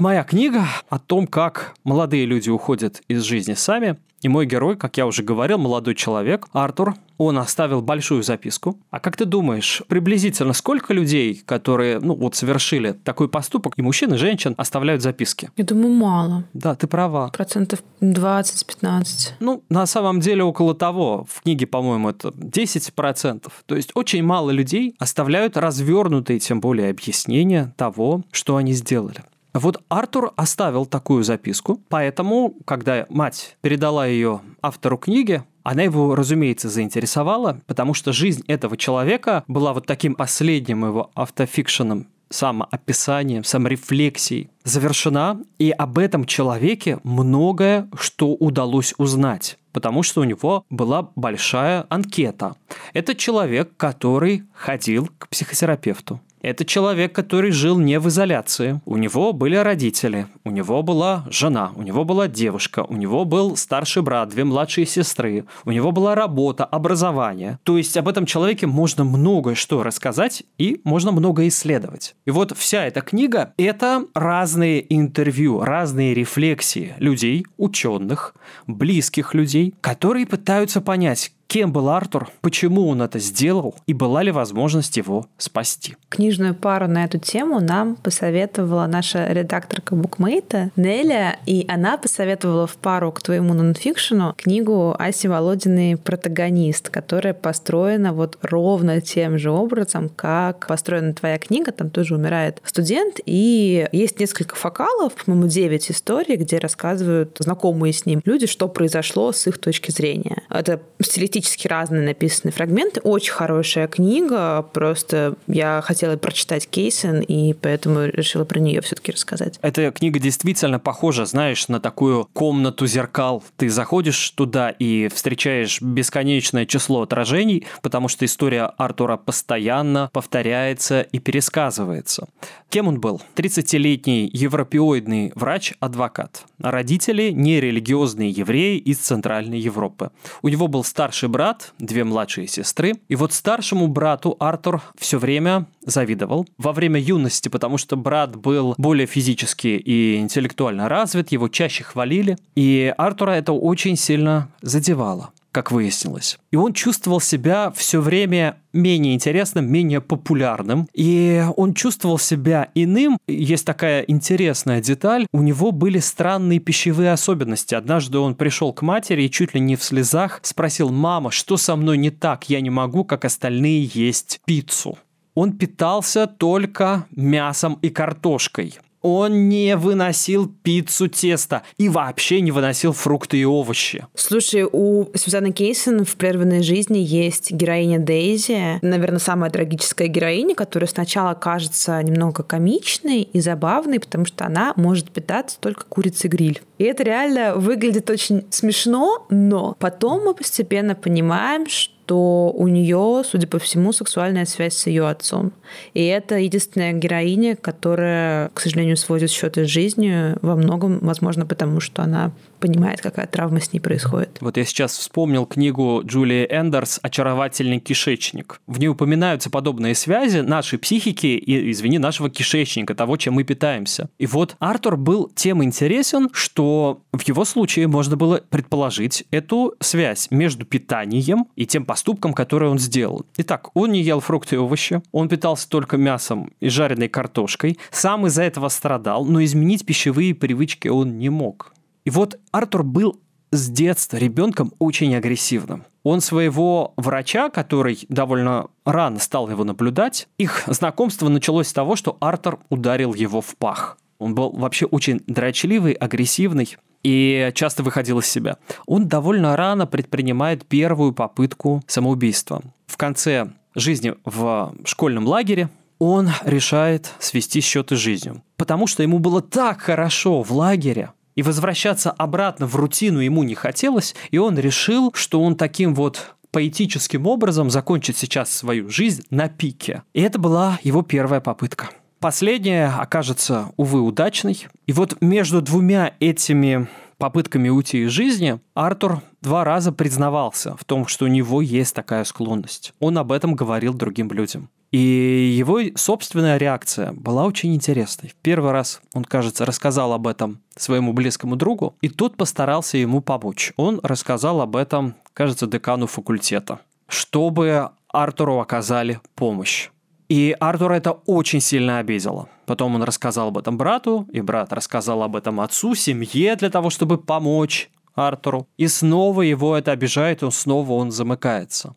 Моя 0.00 0.22
книга 0.22 0.64
о 0.88 1.00
том, 1.00 1.26
как 1.26 1.74
молодые 1.82 2.24
люди 2.24 2.48
уходят 2.50 3.02
из 3.08 3.24
жизни 3.24 3.54
сами, 3.54 3.96
и 4.22 4.28
мой 4.28 4.46
герой, 4.46 4.76
как 4.76 4.96
я 4.96 5.08
уже 5.08 5.24
говорил, 5.24 5.58
молодой 5.58 5.96
человек, 5.96 6.46
Артур, 6.52 6.94
он 7.16 7.36
оставил 7.36 7.82
большую 7.82 8.22
записку. 8.22 8.78
А 8.92 9.00
как 9.00 9.16
ты 9.16 9.24
думаешь, 9.24 9.82
приблизительно 9.88 10.52
сколько 10.52 10.94
людей, 10.94 11.42
которые, 11.44 11.98
ну, 11.98 12.14
вот 12.14 12.36
совершили 12.36 12.92
такой 12.92 13.28
поступок, 13.28 13.74
и 13.76 13.82
мужчин, 13.82 14.14
и 14.14 14.18
женщин, 14.18 14.54
оставляют 14.56 15.02
записки? 15.02 15.50
Я 15.56 15.64
думаю, 15.64 15.92
мало. 15.92 16.44
Да, 16.52 16.76
ты 16.76 16.86
права. 16.86 17.30
Процентов 17.30 17.82
20-15. 18.00 19.02
Ну, 19.40 19.64
на 19.68 19.84
самом 19.86 20.20
деле 20.20 20.44
около 20.44 20.76
того. 20.76 21.26
В 21.28 21.42
книге, 21.42 21.66
по-моему, 21.66 22.10
это 22.10 22.28
10%. 22.28 23.50
То 23.66 23.74
есть 23.74 23.90
очень 23.94 24.22
мало 24.22 24.52
людей 24.52 24.94
оставляют 25.00 25.56
развернутые, 25.56 26.38
тем 26.38 26.60
более, 26.60 26.90
объяснения 26.90 27.74
того, 27.76 28.22
что 28.30 28.54
они 28.54 28.74
сделали. 28.74 29.24
Вот 29.54 29.82
Артур 29.88 30.32
оставил 30.36 30.86
такую 30.86 31.24
записку, 31.24 31.80
поэтому, 31.88 32.54
когда 32.64 33.06
мать 33.08 33.56
передала 33.60 34.06
ее 34.06 34.40
автору 34.62 34.98
книги, 34.98 35.42
она 35.62 35.82
его, 35.82 36.14
разумеется, 36.14 36.68
заинтересовала, 36.68 37.60
потому 37.66 37.94
что 37.94 38.12
жизнь 38.12 38.42
этого 38.46 38.76
человека 38.76 39.44
была 39.48 39.72
вот 39.72 39.86
таким 39.86 40.14
последним 40.14 40.84
его 40.84 41.10
автофикшеном 41.14 42.06
самоописанием, 42.30 43.42
саморефлексией 43.42 44.50
завершена, 44.64 45.40
и 45.58 45.70
об 45.70 45.98
этом 45.98 46.26
человеке 46.26 46.98
многое 47.02 47.88
что 47.96 48.34
удалось 48.34 48.94
узнать 48.98 49.58
потому 49.78 50.02
что 50.02 50.22
у 50.22 50.24
него 50.24 50.64
была 50.70 51.10
большая 51.14 51.86
анкета. 51.88 52.56
Это 52.94 53.14
человек, 53.14 53.76
который 53.76 54.42
ходил 54.52 55.08
к 55.18 55.28
психотерапевту. 55.28 56.20
Это 56.40 56.64
человек, 56.64 57.14
который 57.14 57.50
жил 57.50 57.78
не 57.78 57.98
в 57.98 58.08
изоляции. 58.08 58.80
У 58.84 58.96
него 58.96 59.32
были 59.32 59.56
родители, 59.56 60.26
у 60.44 60.50
него 60.50 60.82
была 60.82 61.26
жена, 61.30 61.72
у 61.74 61.82
него 61.82 62.04
была 62.04 62.28
девушка, 62.28 62.84
у 62.88 62.94
него 62.94 63.24
был 63.24 63.56
старший 63.56 64.02
брат, 64.02 64.28
две 64.28 64.44
младшие 64.44 64.86
сестры, 64.86 65.44
у 65.64 65.72
него 65.72 65.92
была 65.92 66.14
работа, 66.14 66.64
образование. 66.64 67.58
То 67.64 67.76
есть 67.76 67.96
об 67.96 68.08
этом 68.08 68.26
человеке 68.26 68.66
можно 68.66 69.04
многое 69.04 69.54
что 69.54 69.82
рассказать 69.82 70.44
и 70.58 70.80
можно 70.84 71.12
много 71.12 71.48
исследовать. 71.48 72.14
И 72.26 72.30
вот 72.30 72.56
вся 72.56 72.86
эта 72.86 73.00
книга– 73.00 73.52
это 73.56 74.04
разные 74.14 74.94
интервью, 74.94 75.60
разные 75.60 76.14
рефлексии 76.14 76.94
людей, 76.98 77.44
ученых, 77.56 78.34
близких 78.66 79.34
людей, 79.34 79.74
которые 79.80 80.26
пытаются 80.26 80.80
понять, 80.80 81.32
Кем 81.50 81.72
был 81.72 81.88
Артур, 81.88 82.30
почему 82.42 82.88
он 82.88 83.00
это 83.00 83.18
сделал 83.18 83.74
и 83.86 83.94
была 83.94 84.22
ли 84.22 84.30
возможность 84.30 84.98
его 84.98 85.24
спасти. 85.38 85.96
Книжную 86.10 86.54
пару 86.54 86.88
на 86.88 87.04
эту 87.04 87.16
тему 87.16 87.58
нам 87.58 87.96
посоветовала 87.96 88.86
наша 88.86 89.32
редакторка 89.32 89.96
букмейта 89.96 90.70
Неля, 90.76 91.38
и 91.46 91.64
она 91.66 91.96
посоветовала 91.96 92.66
в 92.66 92.76
пару 92.76 93.12
к 93.12 93.22
твоему 93.22 93.54
нонфикшену 93.54 94.34
книгу 94.36 94.94
Аси 94.98 95.26
Володиной 95.26 95.96
«Протагонист», 95.96 96.90
которая 96.90 97.32
построена 97.32 98.12
вот 98.12 98.36
ровно 98.42 99.00
тем 99.00 99.38
же 99.38 99.50
образом, 99.50 100.10
как 100.10 100.66
построена 100.66 101.14
твоя 101.14 101.38
книга. 101.38 101.72
Там 101.72 101.88
тоже 101.88 102.16
умирает 102.16 102.60
студент, 102.62 103.20
и 103.24 103.88
есть 103.90 104.20
несколько 104.20 104.54
фокалов, 104.54 105.14
по-моему, 105.14 105.48
9 105.48 105.92
историй, 105.92 106.36
где 106.36 106.58
рассказывают 106.58 107.38
знакомые 107.38 107.94
с 107.94 108.04
ним 108.04 108.20
люди, 108.26 108.46
что 108.46 108.68
произошло 108.68 109.32
с 109.32 109.46
их 109.46 109.56
точки 109.56 109.90
зрения. 109.90 110.42
Это 110.50 110.82
стилистически 111.00 111.37
стилистически 111.38 111.68
разные 111.68 112.02
написаны 112.02 112.52
фрагменты. 112.52 113.00
Очень 113.00 113.32
хорошая 113.32 113.86
книга. 113.86 114.62
Просто 114.72 115.36
я 115.46 115.80
хотела 115.84 116.16
прочитать 116.16 116.68
Кейсен, 116.68 117.20
и 117.20 117.52
поэтому 117.54 118.06
решила 118.06 118.44
про 118.44 118.58
нее 118.58 118.80
все-таки 118.80 119.12
рассказать. 119.12 119.58
Эта 119.62 119.90
книга 119.90 120.18
действительно 120.18 120.78
похожа, 120.78 121.24
знаешь, 121.24 121.68
на 121.68 121.80
такую 121.80 122.26
комнату 122.32 122.86
зеркал. 122.86 123.42
Ты 123.56 123.70
заходишь 123.70 124.30
туда 124.30 124.70
и 124.70 125.08
встречаешь 125.08 125.80
бесконечное 125.80 126.66
число 126.66 127.02
отражений, 127.02 127.66
потому 127.82 128.08
что 128.08 128.24
история 128.24 128.72
Артура 128.76 129.16
постоянно 129.16 130.10
повторяется 130.12 131.02
и 131.02 131.18
пересказывается. 131.18 132.28
Кем 132.68 132.88
он 132.88 133.00
был? 133.00 133.22
30-летний 133.36 134.28
европеоидный 134.32 135.32
врач-адвокат. 135.34 136.44
Родители– 136.58 137.30
нерелигиозные 137.32 138.30
евреи 138.30 138.78
из 138.78 138.98
Центральной 138.98 139.58
Европы. 139.58 140.10
У 140.42 140.48
него 140.48 140.68
был 140.68 140.84
старший 140.84 141.27
старший 141.28 141.32
брат, 141.32 141.72
две 141.78 142.04
младшие 142.04 142.48
сестры. 142.48 142.94
И 143.08 143.16
вот 143.16 143.32
старшему 143.32 143.88
брату 143.88 144.36
Артур 144.40 144.82
все 144.96 145.18
время 145.18 145.66
завидовал. 145.86 146.46
Во 146.58 146.72
время 146.72 147.00
юности, 147.00 147.48
потому 147.48 147.78
что 147.78 147.96
брат 147.96 148.36
был 148.36 148.74
более 148.78 149.06
физически 149.06 149.68
и 149.68 150.16
интеллектуально 150.16 150.88
развит, 150.88 151.32
его 151.32 151.48
чаще 151.48 151.84
хвалили. 151.84 152.36
И 152.56 152.92
Артура 152.98 153.32
это 153.32 153.52
очень 153.52 153.96
сильно 153.96 154.48
задевало 154.62 155.30
как 155.52 155.72
выяснилось. 155.72 156.38
И 156.50 156.56
он 156.56 156.72
чувствовал 156.72 157.20
себя 157.20 157.70
все 157.74 158.00
время 158.00 158.58
менее 158.72 159.14
интересным, 159.14 159.70
менее 159.70 160.00
популярным. 160.00 160.88
И 160.92 161.44
он 161.56 161.74
чувствовал 161.74 162.18
себя 162.18 162.68
иным. 162.74 163.18
Есть 163.26 163.64
такая 163.64 164.02
интересная 164.02 164.80
деталь. 164.80 165.26
У 165.32 165.42
него 165.42 165.72
были 165.72 165.98
странные 165.98 166.58
пищевые 166.58 167.12
особенности. 167.12 167.74
Однажды 167.74 168.18
он 168.18 168.34
пришел 168.34 168.72
к 168.72 168.82
матери 168.82 169.22
и 169.24 169.30
чуть 169.30 169.54
ли 169.54 169.60
не 169.60 169.76
в 169.76 169.82
слезах 169.82 170.40
спросил, 170.42 170.90
«Мама, 170.90 171.30
что 171.30 171.56
со 171.56 171.76
мной 171.76 171.98
не 171.98 172.10
так? 172.10 172.48
Я 172.48 172.60
не 172.60 172.70
могу, 172.70 173.04
как 173.04 173.24
остальные, 173.24 173.90
есть 173.92 174.40
пиццу». 174.44 174.98
Он 175.34 175.52
питался 175.52 176.26
только 176.26 177.06
мясом 177.14 177.78
и 177.80 177.90
картошкой 177.90 178.78
он 179.14 179.48
не 179.48 179.76
выносил 179.76 180.50
пиццу 180.62 181.08
теста 181.08 181.62
и 181.76 181.88
вообще 181.88 182.40
не 182.40 182.50
выносил 182.50 182.92
фрукты 182.92 183.38
и 183.38 183.44
овощи. 183.44 184.06
Слушай, 184.14 184.66
у 184.70 185.06
Сюзанны 185.14 185.52
Кейсон 185.52 186.04
в 186.04 186.16
«Прерванной 186.16 186.62
жизни» 186.62 186.98
есть 186.98 187.50
героиня 187.50 187.98
Дейзи, 187.98 188.78
наверное, 188.82 189.18
самая 189.18 189.50
трагическая 189.50 190.08
героиня, 190.08 190.54
которая 190.54 190.88
сначала 190.88 191.34
кажется 191.34 192.02
немного 192.02 192.42
комичной 192.42 193.22
и 193.22 193.40
забавной, 193.40 194.00
потому 194.00 194.26
что 194.26 194.46
она 194.46 194.72
может 194.76 195.10
питаться 195.10 195.58
только 195.60 195.84
курицей 195.84 196.30
гриль. 196.30 196.60
И 196.78 196.84
это 196.84 197.02
реально 197.02 197.54
выглядит 197.56 198.08
очень 198.10 198.44
смешно, 198.50 199.26
но 199.30 199.76
потом 199.78 200.24
мы 200.24 200.34
постепенно 200.34 200.94
понимаем, 200.94 201.68
что 201.68 201.97
что 202.08 202.50
у 202.56 202.68
нее, 202.68 203.22
судя 203.22 203.46
по 203.46 203.58
всему, 203.58 203.92
сексуальная 203.92 204.46
связь 204.46 204.74
с 204.74 204.86
ее 204.86 205.08
отцом. 205.08 205.52
И 205.92 206.02
это 206.06 206.36
единственная 206.36 206.94
героиня, 206.94 207.54
которая, 207.54 208.48
к 208.54 208.60
сожалению, 208.60 208.96
сводит 208.96 209.30
счеты 209.30 209.66
с 209.66 209.68
жизнью 209.68 210.38
во 210.40 210.56
многом, 210.56 211.00
возможно, 211.00 211.44
потому 211.44 211.80
что 211.80 212.02
она 212.02 212.32
понимает, 212.58 213.00
какая 213.00 213.26
травма 213.26 213.60
с 213.60 213.72
ней 213.72 213.80
происходит. 213.80 214.38
Вот 214.40 214.56
я 214.56 214.64
сейчас 214.64 214.96
вспомнил 214.96 215.46
книгу 215.46 216.02
Джулии 216.04 216.46
Эндерс 216.50 217.00
«Очаровательный 217.02 217.80
кишечник». 217.80 218.60
В 218.66 218.78
ней 218.78 218.88
упоминаются 218.88 219.50
подобные 219.50 219.94
связи 219.94 220.38
нашей 220.38 220.78
психики 220.78 221.26
и, 221.26 221.70
извини, 221.70 221.98
нашего 221.98 222.30
кишечника, 222.30 222.94
того, 222.94 223.16
чем 223.16 223.34
мы 223.34 223.44
питаемся. 223.44 224.08
И 224.18 224.26
вот 224.26 224.56
Артур 224.58 224.96
был 224.96 225.30
тем 225.34 225.62
интересен, 225.62 226.28
что 226.32 227.02
в 227.12 227.22
его 227.22 227.44
случае 227.44 227.86
можно 227.86 228.16
было 228.16 228.42
предположить 228.48 229.24
эту 229.30 229.74
связь 229.80 230.28
между 230.30 230.64
питанием 230.64 231.46
и 231.56 231.66
тем 231.66 231.84
поступком, 231.84 232.32
который 232.32 232.68
он 232.68 232.78
сделал. 232.78 233.24
Итак, 233.36 233.70
он 233.74 233.92
не 233.92 234.02
ел 234.02 234.20
фрукты 234.20 234.56
и 234.56 234.58
овощи, 234.58 235.02
он 235.12 235.28
питался 235.28 235.68
только 235.68 235.96
мясом 235.96 236.52
и 236.60 236.68
жареной 236.68 237.08
картошкой, 237.08 237.78
сам 237.90 238.26
из-за 238.26 238.42
этого 238.42 238.68
страдал, 238.68 239.24
но 239.24 239.42
изменить 239.42 239.86
пищевые 239.86 240.34
привычки 240.34 240.88
он 240.88 241.18
не 241.18 241.28
мог. 241.28 241.72
И 242.08 242.10
вот 242.10 242.40
Артур 242.52 242.84
был 242.84 243.20
с 243.50 243.68
детства 243.68 244.16
ребенком 244.16 244.72
очень 244.78 245.14
агрессивным. 245.14 245.84
Он 246.04 246.22
своего 246.22 246.94
врача, 246.96 247.50
который 247.50 248.06
довольно 248.08 248.68
рано 248.86 249.18
стал 249.18 249.50
его 249.50 249.62
наблюдать, 249.62 250.26
их 250.38 250.64
знакомство 250.68 251.28
началось 251.28 251.68
с 251.68 251.74
того, 251.74 251.96
что 251.96 252.16
Артур 252.20 252.60
ударил 252.70 253.12
его 253.12 253.42
в 253.42 253.54
пах. 253.58 253.98
Он 254.18 254.34
был 254.34 254.48
вообще 254.52 254.86
очень 254.86 255.20
дрочливый, 255.26 255.92
агрессивный 255.92 256.78
и 257.02 257.52
часто 257.54 257.82
выходил 257.82 258.20
из 258.20 258.26
себя. 258.26 258.56
Он 258.86 259.06
довольно 259.06 259.54
рано 259.54 259.86
предпринимает 259.86 260.64
первую 260.64 261.12
попытку 261.12 261.82
самоубийства. 261.86 262.62
В 262.86 262.96
конце 262.96 263.50
жизни 263.74 264.14
в 264.24 264.74
школьном 264.86 265.26
лагере 265.26 265.68
он 265.98 266.30
решает 266.42 267.12
свести 267.18 267.60
счеты 267.60 267.96
с 267.96 267.98
жизнью. 267.98 268.42
Потому 268.56 268.86
что 268.86 269.02
ему 269.02 269.18
было 269.18 269.42
так 269.42 269.82
хорошо 269.82 270.42
в 270.42 270.52
лагере, 270.52 271.10
и 271.38 271.42
возвращаться 271.42 272.10
обратно 272.10 272.66
в 272.66 272.74
рутину 272.74 273.20
ему 273.20 273.44
не 273.44 273.54
хотелось, 273.54 274.16
и 274.32 274.38
он 274.38 274.58
решил, 274.58 275.12
что 275.14 275.40
он 275.40 275.54
таким 275.54 275.94
вот 275.94 276.34
поэтическим 276.50 277.28
образом 277.28 277.70
закончить 277.70 278.16
сейчас 278.16 278.50
свою 278.50 278.90
жизнь 278.90 279.22
на 279.30 279.48
пике. 279.48 280.02
И 280.14 280.20
это 280.20 280.40
была 280.40 280.80
его 280.82 281.02
первая 281.02 281.40
попытка. 281.40 281.90
Последняя 282.18 282.88
окажется, 282.88 283.70
увы, 283.76 284.00
удачной. 284.00 284.66
И 284.88 284.92
вот 284.92 285.18
между 285.20 285.62
двумя 285.62 286.12
этими 286.18 286.88
попытками 287.18 287.68
уйти 287.68 288.02
из 288.02 288.10
жизни, 288.10 288.58
Артур 288.74 289.22
два 289.40 289.62
раза 289.62 289.92
признавался 289.92 290.76
в 290.76 290.84
том, 290.84 291.06
что 291.06 291.26
у 291.26 291.28
него 291.28 291.62
есть 291.62 291.94
такая 291.94 292.24
склонность. 292.24 292.94
Он 292.98 293.16
об 293.16 293.30
этом 293.30 293.54
говорил 293.54 293.94
другим 293.94 294.28
людям. 294.32 294.70
И 294.90 294.98
его 294.98 295.80
собственная 295.96 296.56
реакция 296.56 297.12
была 297.12 297.44
очень 297.44 297.74
интересной. 297.74 298.30
В 298.30 298.34
первый 298.36 298.72
раз 298.72 299.00
он, 299.12 299.24
кажется, 299.24 299.66
рассказал 299.66 300.12
об 300.12 300.26
этом 300.26 300.60
своему 300.76 301.12
близкому 301.12 301.56
другу, 301.56 301.94
и 302.00 302.08
тот 302.08 302.36
постарался 302.36 302.96
ему 302.96 303.20
помочь. 303.20 303.72
Он 303.76 304.00
рассказал 304.02 304.60
об 304.62 304.76
этом, 304.76 305.14
кажется, 305.34 305.66
декану 305.66 306.06
факультета, 306.06 306.80
чтобы 307.06 307.90
Артуру 308.08 308.60
оказали 308.60 309.20
помощь. 309.34 309.90
И 310.28 310.54
Артура 310.58 310.94
это 310.94 311.12
очень 311.12 311.60
сильно 311.60 311.98
обидело. 311.98 312.48
Потом 312.66 312.94
он 312.94 313.02
рассказал 313.02 313.48
об 313.48 313.58
этом 313.58 313.78
брату, 313.78 314.26
и 314.30 314.40
брат 314.40 314.72
рассказал 314.72 315.22
об 315.22 315.36
этом 315.36 315.60
отцу, 315.60 315.94
семье 315.94 316.56
для 316.56 316.70
того, 316.70 316.90
чтобы 316.90 317.18
помочь 317.18 317.90
Артуру. 318.14 318.68
И 318.76 318.88
снова 318.88 319.42
его 319.42 319.76
это 319.76 319.92
обижает, 319.92 320.42
и 320.42 320.50
снова 320.50 320.92
он 320.92 321.10
замыкается. 321.10 321.94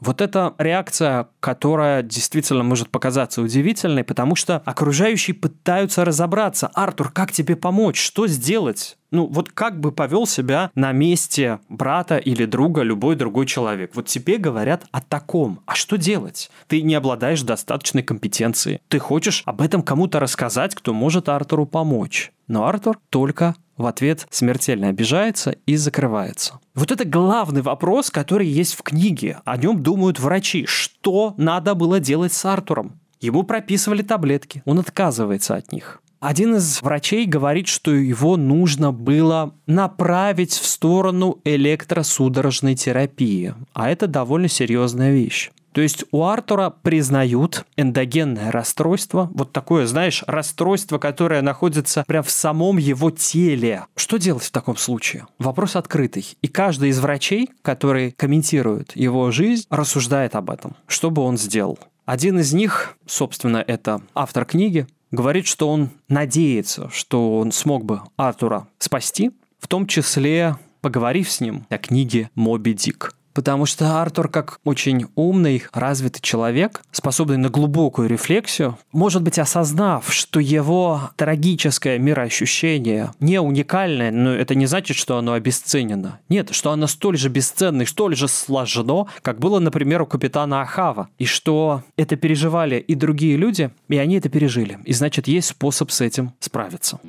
Вот 0.00 0.20
эта 0.20 0.54
реакция, 0.58 1.28
которая 1.40 2.02
действительно 2.02 2.62
может 2.62 2.90
показаться 2.90 3.42
удивительной, 3.42 4.04
потому 4.04 4.36
что 4.36 4.62
окружающие 4.64 5.34
пытаются 5.34 6.04
разобраться. 6.04 6.68
Артур, 6.74 7.10
как 7.10 7.32
тебе 7.32 7.56
помочь? 7.56 8.00
Что 8.00 8.26
сделать? 8.26 8.96
Ну, 9.10 9.26
вот 9.26 9.50
как 9.50 9.80
бы 9.80 9.90
повел 9.90 10.26
себя 10.26 10.70
на 10.74 10.92
месте 10.92 11.58
брата 11.68 12.16
или 12.18 12.44
друга 12.44 12.82
любой 12.82 13.16
другой 13.16 13.46
человек? 13.46 13.92
Вот 13.94 14.06
тебе 14.06 14.38
говорят 14.38 14.84
о 14.92 15.00
таком. 15.00 15.60
А 15.66 15.74
что 15.74 15.98
делать? 15.98 16.50
Ты 16.68 16.82
не 16.82 16.94
обладаешь 16.94 17.42
достаточной 17.42 18.02
компетенцией. 18.02 18.80
Ты 18.88 18.98
хочешь 18.98 19.42
об 19.46 19.62
этом 19.62 19.82
кому-то 19.82 20.20
рассказать, 20.20 20.74
кто 20.74 20.92
может 20.92 21.28
Артуру 21.28 21.66
помочь. 21.66 22.32
Но 22.46 22.66
Артур 22.66 22.98
только 23.10 23.54
в 23.80 23.86
ответ 23.86 24.26
смертельно 24.30 24.88
обижается 24.88 25.56
и 25.66 25.76
закрывается. 25.76 26.60
Вот 26.74 26.90
это 26.90 27.04
главный 27.04 27.62
вопрос, 27.62 28.10
который 28.10 28.46
есть 28.46 28.74
в 28.74 28.82
книге. 28.82 29.38
О 29.44 29.56
нем 29.56 29.82
думают 29.82 30.20
врачи. 30.20 30.66
Что 30.66 31.34
надо 31.36 31.74
было 31.74 31.98
делать 31.98 32.32
с 32.32 32.44
Артуром? 32.44 33.00
Ему 33.20 33.42
прописывали 33.42 34.02
таблетки, 34.02 34.62
он 34.64 34.78
отказывается 34.78 35.56
от 35.56 35.72
них. 35.72 36.00
Один 36.20 36.56
из 36.56 36.82
врачей 36.82 37.24
говорит, 37.24 37.66
что 37.66 37.92
его 37.92 38.36
нужно 38.36 38.92
было 38.92 39.54
направить 39.66 40.52
в 40.52 40.66
сторону 40.66 41.40
электросудорожной 41.44 42.74
терапии, 42.74 43.54
а 43.72 43.88
это 43.88 44.06
довольно 44.06 44.48
серьезная 44.48 45.12
вещь. 45.12 45.50
То 45.72 45.80
есть 45.80 46.04
у 46.10 46.24
Артура 46.24 46.70
признают 46.70 47.64
эндогенное 47.76 48.50
расстройство, 48.50 49.30
вот 49.32 49.52
такое, 49.52 49.86
знаешь, 49.86 50.24
расстройство, 50.26 50.98
которое 50.98 51.42
находится 51.42 52.04
прямо 52.06 52.24
в 52.24 52.30
самом 52.30 52.78
его 52.78 53.10
теле. 53.10 53.84
Что 53.96 54.16
делать 54.16 54.44
в 54.44 54.50
таком 54.50 54.76
случае? 54.76 55.26
Вопрос 55.38 55.76
открытый. 55.76 56.26
И 56.42 56.48
каждый 56.48 56.90
из 56.90 56.98
врачей, 56.98 57.50
которые 57.62 58.12
комментируют 58.12 58.96
его 58.96 59.30
жизнь, 59.30 59.66
рассуждает 59.70 60.34
об 60.34 60.50
этом. 60.50 60.76
Что 60.86 61.10
бы 61.10 61.22
он 61.22 61.38
сделал? 61.38 61.78
Один 62.04 62.40
из 62.40 62.52
них, 62.52 62.96
собственно, 63.06 63.58
это 63.58 64.00
автор 64.14 64.44
книги, 64.44 64.86
говорит, 65.12 65.46
что 65.46 65.68
он 65.68 65.90
надеется, 66.08 66.90
что 66.92 67.38
он 67.38 67.52
смог 67.52 67.84
бы 67.84 68.00
Артура 68.16 68.66
спасти, 68.78 69.30
в 69.58 69.68
том 69.68 69.86
числе 69.86 70.56
поговорив 70.80 71.30
с 71.30 71.40
ним 71.40 71.66
о 71.68 71.78
книге 71.78 72.30
«Моби 72.34 72.72
Дик». 72.72 73.14
Потому 73.40 73.64
что 73.64 74.02
Артур, 74.02 74.28
как 74.28 74.60
очень 74.64 75.06
умный, 75.14 75.62
развитый 75.72 76.20
человек, 76.20 76.82
способный 76.92 77.38
на 77.38 77.48
глубокую 77.48 78.06
рефлексию, 78.06 78.76
может 78.92 79.22
быть, 79.22 79.38
осознав, 79.38 80.12
что 80.12 80.40
его 80.40 81.08
трагическое 81.16 81.98
мироощущение 81.98 83.12
не 83.18 83.40
уникальное, 83.40 84.10
но 84.10 84.34
это 84.34 84.54
не 84.54 84.66
значит, 84.66 84.98
что 84.98 85.16
оно 85.16 85.32
обесценено. 85.32 86.20
Нет, 86.28 86.50
что 86.52 86.70
оно 86.70 86.86
столь 86.86 87.16
же 87.16 87.30
бесценно 87.30 87.86
столь 87.86 88.14
же 88.14 88.28
сложно, 88.28 89.06
как 89.22 89.38
было, 89.38 89.58
например, 89.58 90.02
у 90.02 90.06
капитана 90.06 90.60
Ахава. 90.60 91.08
И 91.16 91.24
что 91.24 91.82
это 91.96 92.16
переживали 92.16 92.76
и 92.76 92.94
другие 92.94 93.38
люди, 93.38 93.70
и 93.88 93.96
они 93.96 94.18
это 94.18 94.28
пережили. 94.28 94.78
И 94.84 94.92
значит, 94.92 95.28
есть 95.28 95.48
способ 95.48 95.90
с 95.92 96.02
этим 96.02 96.34
справиться. 96.40 97.00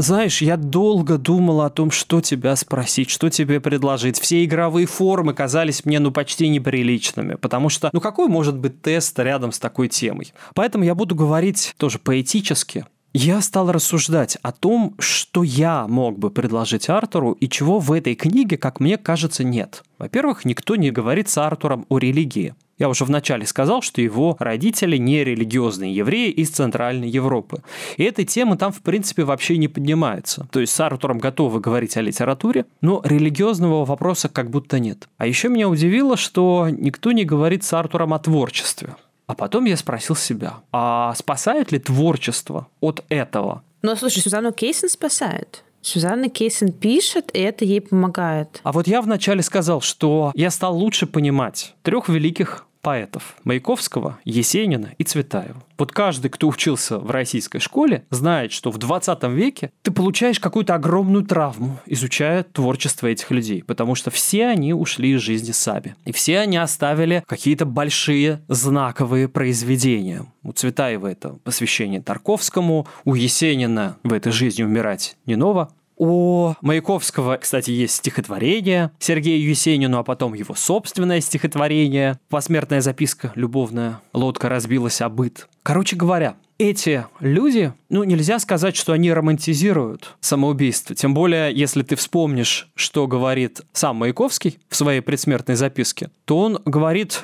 Знаешь, 0.00 0.42
я 0.42 0.56
долго 0.56 1.18
думал 1.18 1.62
о 1.62 1.70
том, 1.70 1.90
что 1.90 2.20
тебя 2.20 2.54
спросить, 2.54 3.10
что 3.10 3.30
тебе 3.30 3.58
предложить. 3.58 4.16
Все 4.20 4.44
игровые 4.44 4.86
формы 4.86 5.34
казались 5.34 5.84
мне 5.84 5.98
ну 5.98 6.12
почти 6.12 6.48
неприличными, 6.48 7.34
потому 7.34 7.68
что 7.68 7.90
ну 7.92 8.00
какой 8.00 8.28
может 8.28 8.56
быть 8.56 8.80
тест 8.80 9.18
рядом 9.18 9.50
с 9.50 9.58
такой 9.58 9.88
темой? 9.88 10.32
Поэтому 10.54 10.84
я 10.84 10.94
буду 10.94 11.16
говорить 11.16 11.74
тоже 11.78 11.98
поэтически, 11.98 12.86
я 13.12 13.40
стал 13.40 13.72
рассуждать 13.72 14.36
о 14.42 14.52
том, 14.52 14.94
что 15.00 15.42
я 15.42 15.88
мог 15.88 16.16
бы 16.16 16.30
предложить 16.30 16.88
Артуру 16.88 17.32
и 17.32 17.48
чего 17.48 17.80
в 17.80 17.90
этой 17.90 18.14
книге, 18.14 18.56
как 18.56 18.78
мне 18.78 18.98
кажется, 18.98 19.42
нет. 19.42 19.82
Во-первых, 19.98 20.44
никто 20.44 20.76
не 20.76 20.92
говорит 20.92 21.28
с 21.28 21.38
Артуром 21.38 21.86
о 21.88 21.98
религии. 21.98 22.54
Я 22.78 22.88
уже 22.88 23.04
вначале 23.04 23.44
сказал, 23.44 23.82
что 23.82 24.00
его 24.00 24.36
родители 24.38 24.96
не 24.96 25.24
религиозные 25.24 25.94
евреи 25.94 26.30
из 26.30 26.50
Центральной 26.50 27.08
Европы. 27.08 27.62
И 27.96 28.04
эта 28.04 28.24
тема 28.24 28.56
там, 28.56 28.72
в 28.72 28.82
принципе, 28.82 29.24
вообще 29.24 29.56
не 29.56 29.68
поднимается. 29.68 30.48
То 30.52 30.60
есть 30.60 30.72
с 30.72 30.80
Артуром 30.80 31.18
готовы 31.18 31.60
говорить 31.60 31.96
о 31.96 32.02
литературе, 32.02 32.66
но 32.80 33.00
религиозного 33.04 33.84
вопроса 33.84 34.28
как 34.28 34.50
будто 34.50 34.78
нет. 34.78 35.08
А 35.18 35.26
еще 35.26 35.48
меня 35.48 35.68
удивило, 35.68 36.16
что 36.16 36.68
никто 36.70 37.12
не 37.12 37.24
говорит 37.24 37.64
с 37.64 37.72
Артуром 37.72 38.14
о 38.14 38.18
творчестве. 38.18 38.94
А 39.26 39.34
потом 39.34 39.66
я 39.66 39.76
спросил 39.76 40.16
себя, 40.16 40.60
а 40.72 41.14
спасает 41.14 41.70
ли 41.70 41.78
творчество 41.78 42.68
от 42.80 43.04
этого? 43.10 43.62
Ну, 43.82 43.94
слушай, 43.94 44.20
Сюзанну 44.20 44.52
Кейсин 44.52 44.88
спасает. 44.88 45.64
Сюзанна 45.82 46.28
Кейсин 46.28 46.72
пишет, 46.72 47.30
и 47.34 47.40
это 47.40 47.64
ей 47.64 47.80
помогает. 47.80 48.60
А 48.62 48.72
вот 48.72 48.86
я 48.86 49.00
вначале 49.00 49.42
сказал, 49.42 49.80
что 49.80 50.32
я 50.34 50.50
стал 50.50 50.76
лучше 50.76 51.06
понимать 51.06 51.74
трех 51.82 52.08
великих 52.08 52.66
поэтов 52.88 53.36
Маяковского, 53.44 54.18
Есенина 54.24 54.94
и 54.96 55.04
Цветаева. 55.04 55.62
Вот 55.76 55.92
каждый, 55.92 56.30
кто 56.30 56.48
учился 56.48 56.98
в 56.98 57.10
российской 57.10 57.58
школе, 57.58 58.06
знает, 58.08 58.50
что 58.50 58.70
в 58.70 58.78
20 58.78 59.24
веке 59.24 59.70
ты 59.82 59.90
получаешь 59.90 60.40
какую-то 60.40 60.74
огромную 60.74 61.22
травму, 61.22 61.78
изучая 61.84 62.44
творчество 62.44 63.06
этих 63.06 63.30
людей, 63.30 63.62
потому 63.62 63.94
что 63.94 64.10
все 64.10 64.46
они 64.46 64.72
ушли 64.72 65.12
из 65.12 65.20
жизни 65.20 65.52
сами. 65.52 65.96
И 66.06 66.12
все 66.12 66.38
они 66.38 66.56
оставили 66.56 67.22
какие-то 67.26 67.66
большие 67.66 68.40
знаковые 68.48 69.28
произведения. 69.28 70.24
У 70.42 70.52
Цветаева 70.52 71.08
это 71.08 71.34
посвящение 71.44 72.00
Тарковскому, 72.00 72.86
у 73.04 73.14
Есенина 73.14 73.98
в 74.02 74.14
этой 74.14 74.32
жизни 74.32 74.62
умирать 74.62 75.18
не 75.26 75.36
ново, 75.36 75.68
у 75.98 76.54
Маяковского, 76.60 77.36
кстати, 77.36 77.70
есть 77.70 77.96
стихотворение 77.96 78.92
Сергею 78.98 79.48
Есенину, 79.48 79.98
а 79.98 80.04
потом 80.04 80.34
его 80.34 80.54
собственное 80.54 81.20
стихотворение 81.20 82.18
«Посмертная 82.28 82.80
записка 82.80 83.32
любовная, 83.34 84.00
лодка 84.12 84.48
разбилась 84.48 85.00
о 85.00 85.08
быт». 85.08 85.48
Короче 85.62 85.96
говоря, 85.96 86.36
эти 86.58 87.06
люди, 87.20 87.72
ну, 87.88 88.04
нельзя 88.04 88.38
сказать, 88.38 88.74
что 88.74 88.92
они 88.92 89.12
романтизируют 89.12 90.16
самоубийство. 90.20 90.94
Тем 90.94 91.14
более, 91.14 91.54
если 91.54 91.82
ты 91.82 91.94
вспомнишь, 91.94 92.68
что 92.74 93.06
говорит 93.06 93.60
сам 93.72 93.96
Маяковский 93.96 94.58
в 94.68 94.76
своей 94.76 95.00
предсмертной 95.00 95.54
записке, 95.54 96.10
то 96.24 96.38
он 96.38 96.60
говорит 96.64 97.22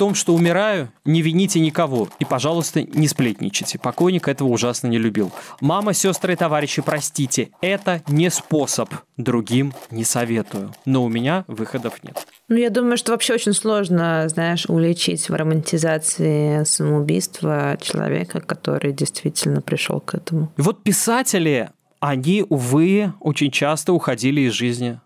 том, 0.00 0.14
что 0.14 0.32
умираю, 0.32 0.90
не 1.04 1.20
вините 1.20 1.60
никого. 1.60 2.08
И, 2.18 2.24
пожалуйста, 2.24 2.80
не 2.82 3.06
сплетничайте. 3.06 3.78
Покойник 3.78 4.28
этого 4.28 4.48
ужасно 4.48 4.86
не 4.86 4.96
любил. 4.96 5.30
Мама, 5.60 5.92
сестры 5.92 6.32
и 6.32 6.36
товарищи, 6.36 6.80
простите, 6.80 7.50
это 7.60 8.02
не 8.08 8.30
способ. 8.30 8.88
Другим 9.18 9.74
не 9.90 10.04
советую. 10.04 10.72
Но 10.86 11.04
у 11.04 11.10
меня 11.10 11.44
выходов 11.48 12.02
нет. 12.02 12.26
Ну, 12.48 12.56
я 12.56 12.70
думаю, 12.70 12.96
что 12.96 13.12
вообще 13.12 13.34
очень 13.34 13.52
сложно, 13.52 14.26
знаешь, 14.30 14.64
уличить 14.68 15.28
в 15.28 15.34
романтизации 15.34 16.64
самоубийства 16.64 17.76
человека, 17.78 18.40
который 18.40 18.94
действительно 18.94 19.60
пришел 19.60 20.00
к 20.00 20.14
этому. 20.14 20.50
И 20.56 20.62
вот 20.62 20.82
писатели, 20.82 21.68
они, 22.00 22.46
увы, 22.48 23.12
очень 23.20 23.50
часто 23.50 23.92
уходили 23.92 24.40
из 24.40 24.54
жизни 24.54 24.98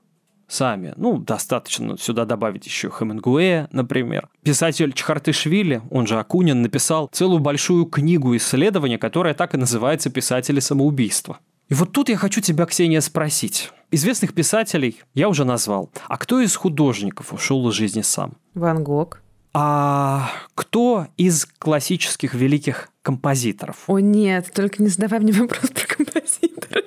сами. 0.55 0.95
Ну, 0.97 1.19
достаточно 1.19 1.99
сюда 1.99 2.25
добавить 2.25 2.67
еще 2.67 2.91
Хемингуэя, 2.91 3.69
например. 3.73 4.29
Писатель 4.43 4.93
Чхартышвили, 4.93 5.83
он 5.91 6.07
же 6.07 6.19
Акунин, 6.19 6.63
написал 6.63 7.09
целую 7.13 7.41
большую 7.41 7.87
книгу 7.87 8.37
исследования, 8.37 8.99
которая 8.99 9.35
так 9.35 9.55
и 9.55 9.59
называется 9.59 10.11
«Писатели 10.11 10.61
самоубийства». 10.61 11.39
И 11.69 11.75
вот 11.75 11.93
тут 11.93 12.09
я 12.11 12.17
хочу 12.17 12.41
тебя, 12.41 12.67
Ксения, 12.67 13.01
спросить. 13.01 13.73
Известных 13.91 14.35
писателей 14.35 15.01
я 15.15 15.29
уже 15.29 15.45
назвал. 15.45 15.91
А 16.09 16.19
кто 16.19 16.41
из 16.41 16.55
художников 16.55 17.33
ушел 17.33 17.69
из 17.69 17.75
жизни 17.75 18.03
сам? 18.03 18.35
Ван 18.55 18.85
Гог. 18.85 19.23
А 19.55 20.31
кто 20.55 21.07
из 21.17 21.47
классических 21.47 22.35
великих 22.35 22.91
композиторов? 23.03 23.85
О 23.87 23.99
нет, 23.99 24.51
только 24.53 24.83
не 24.83 24.89
задавай 24.89 25.21
мне 25.21 25.33
вопрос 25.33 25.71
про 25.71 25.87
композитора. 25.87 26.83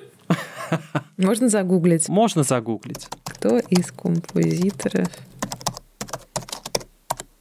Можно 1.16 1.48
загуглить? 1.48 2.08
Можно 2.08 2.42
загуглить. 2.42 3.08
Кто 3.38 3.58
из 3.58 3.92
композиторов? 3.92 5.06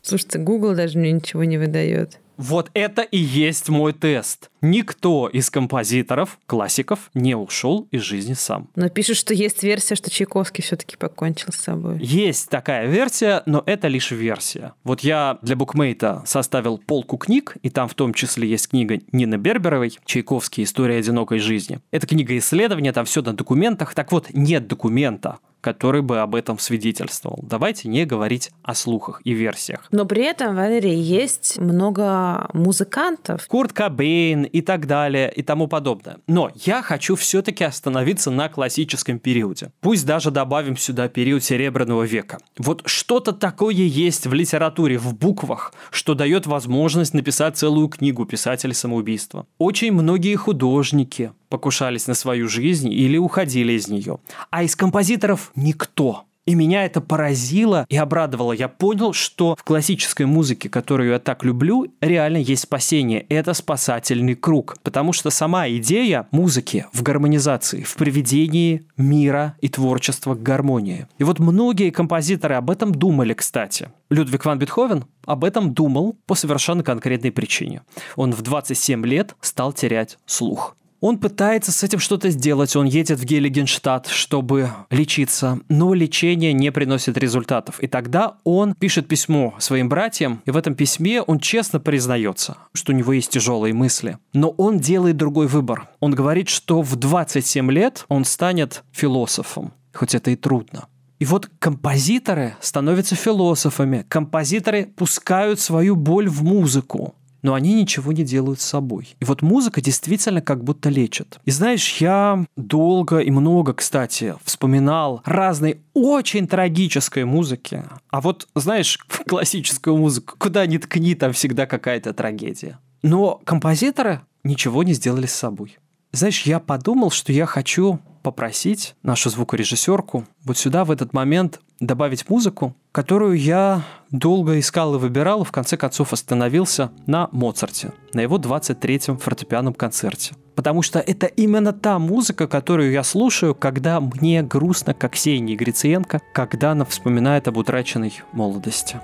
Слушайте, 0.03 0.37
Google 0.37 0.75
даже 0.75 0.99
мне 0.99 1.11
ничего 1.11 1.43
не 1.43 1.57
выдает. 1.57 2.19
Вот 2.37 2.69
это 2.75 3.01
и 3.01 3.17
есть 3.17 3.67
мой 3.69 3.93
тест. 3.93 4.51
Никто 4.61 5.27
из 5.27 5.49
композиторов, 5.49 6.37
классиков, 6.45 7.09
не 7.15 7.33
ушел 7.33 7.87
из 7.89 8.03
жизни 8.03 8.33
сам. 8.33 8.69
Но 8.75 8.89
пишут, 8.89 9.17
что 9.17 9.33
есть 9.33 9.63
версия, 9.63 9.95
что 9.95 10.11
Чайковский 10.11 10.63
все-таки 10.63 10.97
покончил 10.97 11.51
с 11.51 11.55
собой. 11.55 11.97
Есть 11.99 12.49
такая 12.49 12.85
версия, 12.85 13.41
но 13.47 13.63
это 13.65 13.87
лишь 13.87 14.11
версия. 14.11 14.73
Вот 14.83 15.01
я 15.01 15.39
для 15.41 15.55
букмейта 15.55 16.21
составил 16.27 16.77
полку 16.77 17.17
книг, 17.17 17.57
и 17.63 17.71
там 17.71 17.87
в 17.87 17.95
том 17.95 18.13
числе 18.13 18.47
есть 18.47 18.69
книга 18.69 18.99
Нины 19.11 19.37
Берберовой 19.37 19.97
«Чайковский. 20.05 20.63
История 20.63 20.97
одинокой 20.97 21.39
жизни». 21.39 21.79
Это 21.89 22.05
книга 22.05 22.37
исследования, 22.37 22.93
там 22.93 23.05
все 23.05 23.23
на 23.23 23.33
документах. 23.33 23.95
Так 23.95 24.11
вот, 24.11 24.27
нет 24.33 24.67
документа 24.67 25.39
который 25.67 26.01
бы 26.01 26.19
об 26.19 26.33
этом 26.33 26.59
свидетельствовал. 26.59 27.39
Давайте 27.43 27.89
не 27.89 28.05
говорить 28.05 28.51
о 28.63 28.73
слухах 28.73 29.19
и 29.25 29.33
версиях. 29.33 29.83
Но 29.91 30.05
при 30.05 30.23
этом, 30.23 30.55
Валерий, 30.55 30.97
есть 30.97 31.57
много 31.57 32.49
музыкантов. 32.53 33.45
Курт 33.47 33.73
Кобейн 33.73 34.43
и 34.43 34.61
так 34.61 34.87
далее 34.87 35.29
и 35.29 35.43
тому 35.43 35.67
подобное. 35.67 36.19
Но 36.25 36.49
я 36.55 36.81
хочу 36.81 37.17
все-таки 37.17 37.65
остановиться 37.65 38.31
на 38.31 38.47
классическом 38.47 39.19
периоде. 39.19 39.73
Пусть 39.81 40.05
даже 40.05 40.31
добавим 40.31 40.77
сюда 40.77 41.09
период 41.09 41.43
Серебряного 41.43 42.03
века. 42.03 42.37
Вот 42.57 42.83
что-то 42.85 43.33
такое 43.33 43.73
есть 43.73 44.25
в 44.25 44.33
литературе, 44.33 44.97
в 44.97 45.15
буквах, 45.15 45.73
что 45.91 46.13
дает 46.13 46.47
возможность 46.47 47.13
написать 47.13 47.57
целую 47.57 47.89
книгу 47.89 48.25
писателя 48.25 48.73
самоубийства. 48.73 49.45
Очень 49.57 49.91
многие 49.91 50.35
художники, 50.35 51.33
покушались 51.49 52.07
на 52.07 52.13
свою 52.13 52.47
жизнь 52.47 52.91
или 52.91 53.17
уходили 53.17 53.73
из 53.73 53.87
нее. 53.87 54.19
А 54.49 54.63
из 54.63 54.75
композиторов 54.75 55.51
никто. 55.55 56.27
И 56.47 56.55
меня 56.55 56.85
это 56.85 57.01
поразило 57.01 57.85
и 57.89 57.97
обрадовало. 57.97 58.53
Я 58.53 58.69
понял, 58.69 59.11
что 59.11 59.57
в 59.57 59.65
классической 59.65 60.25
музыке, 60.25 60.69
которую 60.69 61.11
я 61.11 61.19
так 61.19 61.43
люблю, 61.43 61.87
реально 61.99 62.37
есть 62.37 62.63
спасение. 62.63 63.25
Это 63.27 63.53
спасательный 63.53 64.33
круг. 64.33 64.77
Потому 64.81 65.11
что 65.11 65.29
сама 65.29 65.67
идея 65.67 66.25
музыки 66.31 66.85
в 66.93 67.03
гармонизации, 67.03 67.83
в 67.83 67.93
приведении 67.95 68.87
мира 68.95 69.57
и 69.59 69.67
творчества 69.67 70.35
к 70.35 70.41
гармонии. 70.41 71.07
И 71.17 71.25
вот 71.25 71.39
многие 71.39 71.89
композиторы 71.89 72.55
об 72.55 72.69
этом 72.69 72.95
думали, 72.95 73.33
кстати. 73.33 73.89
Людвиг 74.09 74.45
ван 74.45 74.57
Бетховен 74.57 75.03
об 75.25 75.43
этом 75.43 75.73
думал 75.73 76.15
по 76.27 76.35
совершенно 76.35 76.81
конкретной 76.81 77.33
причине. 77.33 77.81
Он 78.15 78.31
в 78.31 78.41
27 78.41 79.05
лет 79.05 79.35
стал 79.41 79.73
терять 79.73 80.17
слух. 80.25 80.77
Он 80.99 81.19
пытается 81.19 81.71
с 81.71 81.83
этим 81.83 81.99
что-то 81.99 82.31
сделать, 82.31 82.75
он 82.75 82.85
едет 82.85 83.19
в 83.19 83.23
Гелигенштадт, 83.23 84.07
чтобы 84.07 84.71
лечиться, 84.89 85.59
но 85.69 85.93
лечение 85.93 86.53
не 86.53 86.71
приносит 86.71 87.17
результатов. 87.17 87.79
И 87.83 87.87
тогда 87.87 88.37
он 88.43 88.73
пишет 88.73 89.07
письмо 89.07 89.53
своим 89.59 89.89
братьям, 89.89 90.41
и 90.45 90.51
в 90.51 90.57
этом 90.57 90.73
письме 90.73 91.21
он 91.21 91.39
честно 91.39 91.79
признается, 91.79 92.57
что 92.73 92.93
у 92.93 92.95
него 92.95 93.13
есть 93.13 93.29
тяжелые 93.29 93.75
мысли. 93.75 94.17
Но 94.33 94.49
он 94.49 94.79
делает 94.79 95.17
другой 95.17 95.45
выбор. 95.45 95.87
Он 95.99 96.15
говорит, 96.15 96.49
что 96.49 96.81
в 96.81 96.95
27 96.95 97.71
лет 97.71 98.05
он 98.07 98.25
станет 98.25 98.83
философом, 98.91 99.73
хоть 99.93 100.15
это 100.15 100.31
и 100.31 100.35
трудно. 100.35 100.87
И 101.19 101.25
вот 101.25 101.49
композиторы 101.59 102.55
становятся 102.59 103.15
философами, 103.15 104.05
композиторы 104.07 104.85
пускают 104.85 105.59
свою 105.59 105.95
боль 105.95 106.29
в 106.29 106.43
музыку 106.43 107.15
но 107.41 107.53
они 107.53 107.73
ничего 107.73 108.11
не 108.11 108.23
делают 108.23 108.59
с 108.61 108.65
собой. 108.65 109.15
И 109.19 109.25
вот 109.25 109.41
музыка 109.41 109.81
действительно 109.81 110.41
как 110.41 110.63
будто 110.63 110.89
лечит. 110.89 111.39
И 111.45 111.51
знаешь, 111.51 111.97
я 111.97 112.45
долго 112.55 113.19
и 113.19 113.31
много, 113.31 113.73
кстати, 113.73 114.35
вспоминал 114.43 115.21
разные 115.25 115.79
очень 115.93 116.47
трагической 116.47 117.25
музыки. 117.25 117.83
А 118.09 118.21
вот, 118.21 118.47
знаешь, 118.55 118.97
классическую 119.27 119.97
музыку, 119.97 120.35
куда 120.37 120.65
ни 120.65 120.77
ткни, 120.77 121.15
там 121.15 121.33
всегда 121.33 121.65
какая-то 121.65 122.13
трагедия. 122.13 122.79
Но 123.03 123.41
композиторы 123.45 124.21
ничего 124.43 124.83
не 124.83 124.93
сделали 124.93 125.25
с 125.25 125.33
собой. 125.33 125.77
Знаешь, 126.11 126.43
я 126.43 126.59
подумал, 126.59 127.11
что 127.11 127.31
я 127.31 127.45
хочу 127.45 127.99
попросить 128.23 128.95
нашу 129.03 129.29
звукорежиссерку 129.29 130.25
вот 130.43 130.57
сюда 130.57 130.83
в 130.83 130.91
этот 130.91 131.13
момент 131.13 131.61
добавить 131.79 132.29
музыку, 132.29 132.75
которую 132.91 133.37
я 133.39 133.83
долго 134.11 134.59
искал 134.59 134.95
и 134.95 134.97
выбирал, 134.97 135.43
и 135.43 135.45
в 135.45 135.51
конце 135.51 135.77
концов 135.77 136.11
остановился 136.11 136.91
на 137.05 137.29
Моцарте, 137.31 137.93
на 138.13 138.21
его 138.21 138.37
23-м 138.37 139.17
фортепианном 139.17 139.73
концерте. 139.73 140.35
Потому 140.55 140.81
что 140.81 140.99
это 140.99 141.27
именно 141.27 141.71
та 141.71 141.99
музыка, 141.99 142.47
которую 142.47 142.91
я 142.91 143.03
слушаю, 143.03 143.53
когда 143.53 144.01
мне 144.01 144.41
грустно, 144.41 144.93
как 144.93 145.13
Ксении 145.13 145.55
Грициенко, 145.55 146.19
когда 146.33 146.71
она 146.71 146.83
вспоминает 146.83 147.47
об 147.47 147.57
утраченной 147.57 148.21
молодости. 148.33 148.99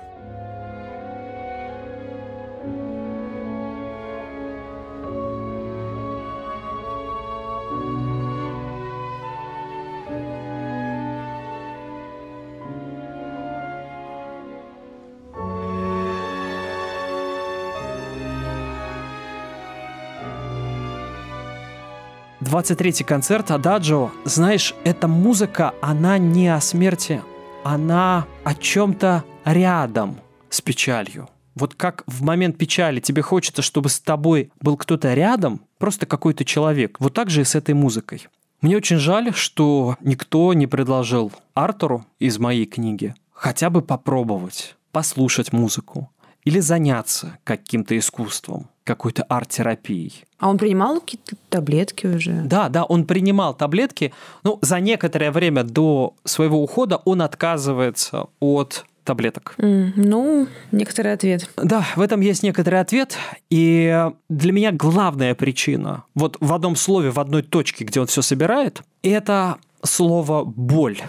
23-й 22.54 23.02
концерт 23.02 23.50
Ададжо, 23.50 24.12
знаешь, 24.24 24.76
эта 24.84 25.08
музыка, 25.08 25.74
она 25.82 26.18
не 26.18 26.46
о 26.46 26.60
смерти, 26.60 27.20
она 27.64 28.28
о 28.44 28.54
чем-то 28.54 29.24
рядом 29.44 30.20
с 30.50 30.60
печалью. 30.60 31.28
Вот 31.56 31.74
как 31.74 32.04
в 32.06 32.22
момент 32.22 32.56
печали 32.56 33.00
тебе 33.00 33.22
хочется, 33.22 33.60
чтобы 33.60 33.88
с 33.88 33.98
тобой 33.98 34.52
был 34.60 34.76
кто-то 34.76 35.14
рядом, 35.14 35.62
просто 35.78 36.06
какой-то 36.06 36.44
человек. 36.44 37.00
Вот 37.00 37.12
так 37.12 37.28
же 37.28 37.40
и 37.40 37.44
с 37.44 37.56
этой 37.56 37.74
музыкой. 37.74 38.28
Мне 38.60 38.76
очень 38.76 38.98
жаль, 38.98 39.34
что 39.34 39.96
никто 40.00 40.52
не 40.54 40.68
предложил 40.68 41.32
Артуру 41.54 42.06
из 42.20 42.38
моей 42.38 42.66
книги 42.66 43.16
хотя 43.32 43.68
бы 43.68 43.82
попробовать 43.82 44.76
послушать 44.92 45.52
музыку 45.52 46.08
или 46.44 46.60
заняться 46.60 47.36
каким-то 47.42 47.98
искусством 47.98 48.68
какой-то 48.84 49.22
арт-терапией. 49.24 50.24
А 50.38 50.48
он 50.48 50.58
принимал 50.58 51.00
какие-то 51.00 51.36
таблетки 51.48 52.06
уже? 52.06 52.42
Да, 52.44 52.68
да, 52.68 52.84
он 52.84 53.04
принимал 53.06 53.54
таблетки. 53.54 54.12
Ну, 54.44 54.58
за 54.62 54.80
некоторое 54.80 55.30
время 55.30 55.64
до 55.64 56.14
своего 56.24 56.62
ухода 56.62 57.00
он 57.04 57.22
отказывается 57.22 58.26
от 58.40 58.84
таблеток. 59.04 59.54
Mm, 59.58 59.92
ну, 59.96 60.48
некоторый 60.72 61.12
ответ. 61.12 61.48
Да, 61.56 61.86
в 61.96 62.00
этом 62.00 62.20
есть 62.20 62.42
некоторый 62.42 62.80
ответ. 62.80 63.16
И 63.50 64.08
для 64.28 64.52
меня 64.52 64.72
главная 64.72 65.34
причина, 65.34 66.04
вот 66.14 66.36
в 66.40 66.52
одном 66.52 66.76
слове, 66.76 67.10
в 67.10 67.20
одной 67.20 67.42
точке, 67.42 67.84
где 67.84 68.00
он 68.00 68.06
все 68.06 68.22
собирает, 68.22 68.82
это 69.02 69.56
слово 69.82 70.44
«боль». 70.44 71.00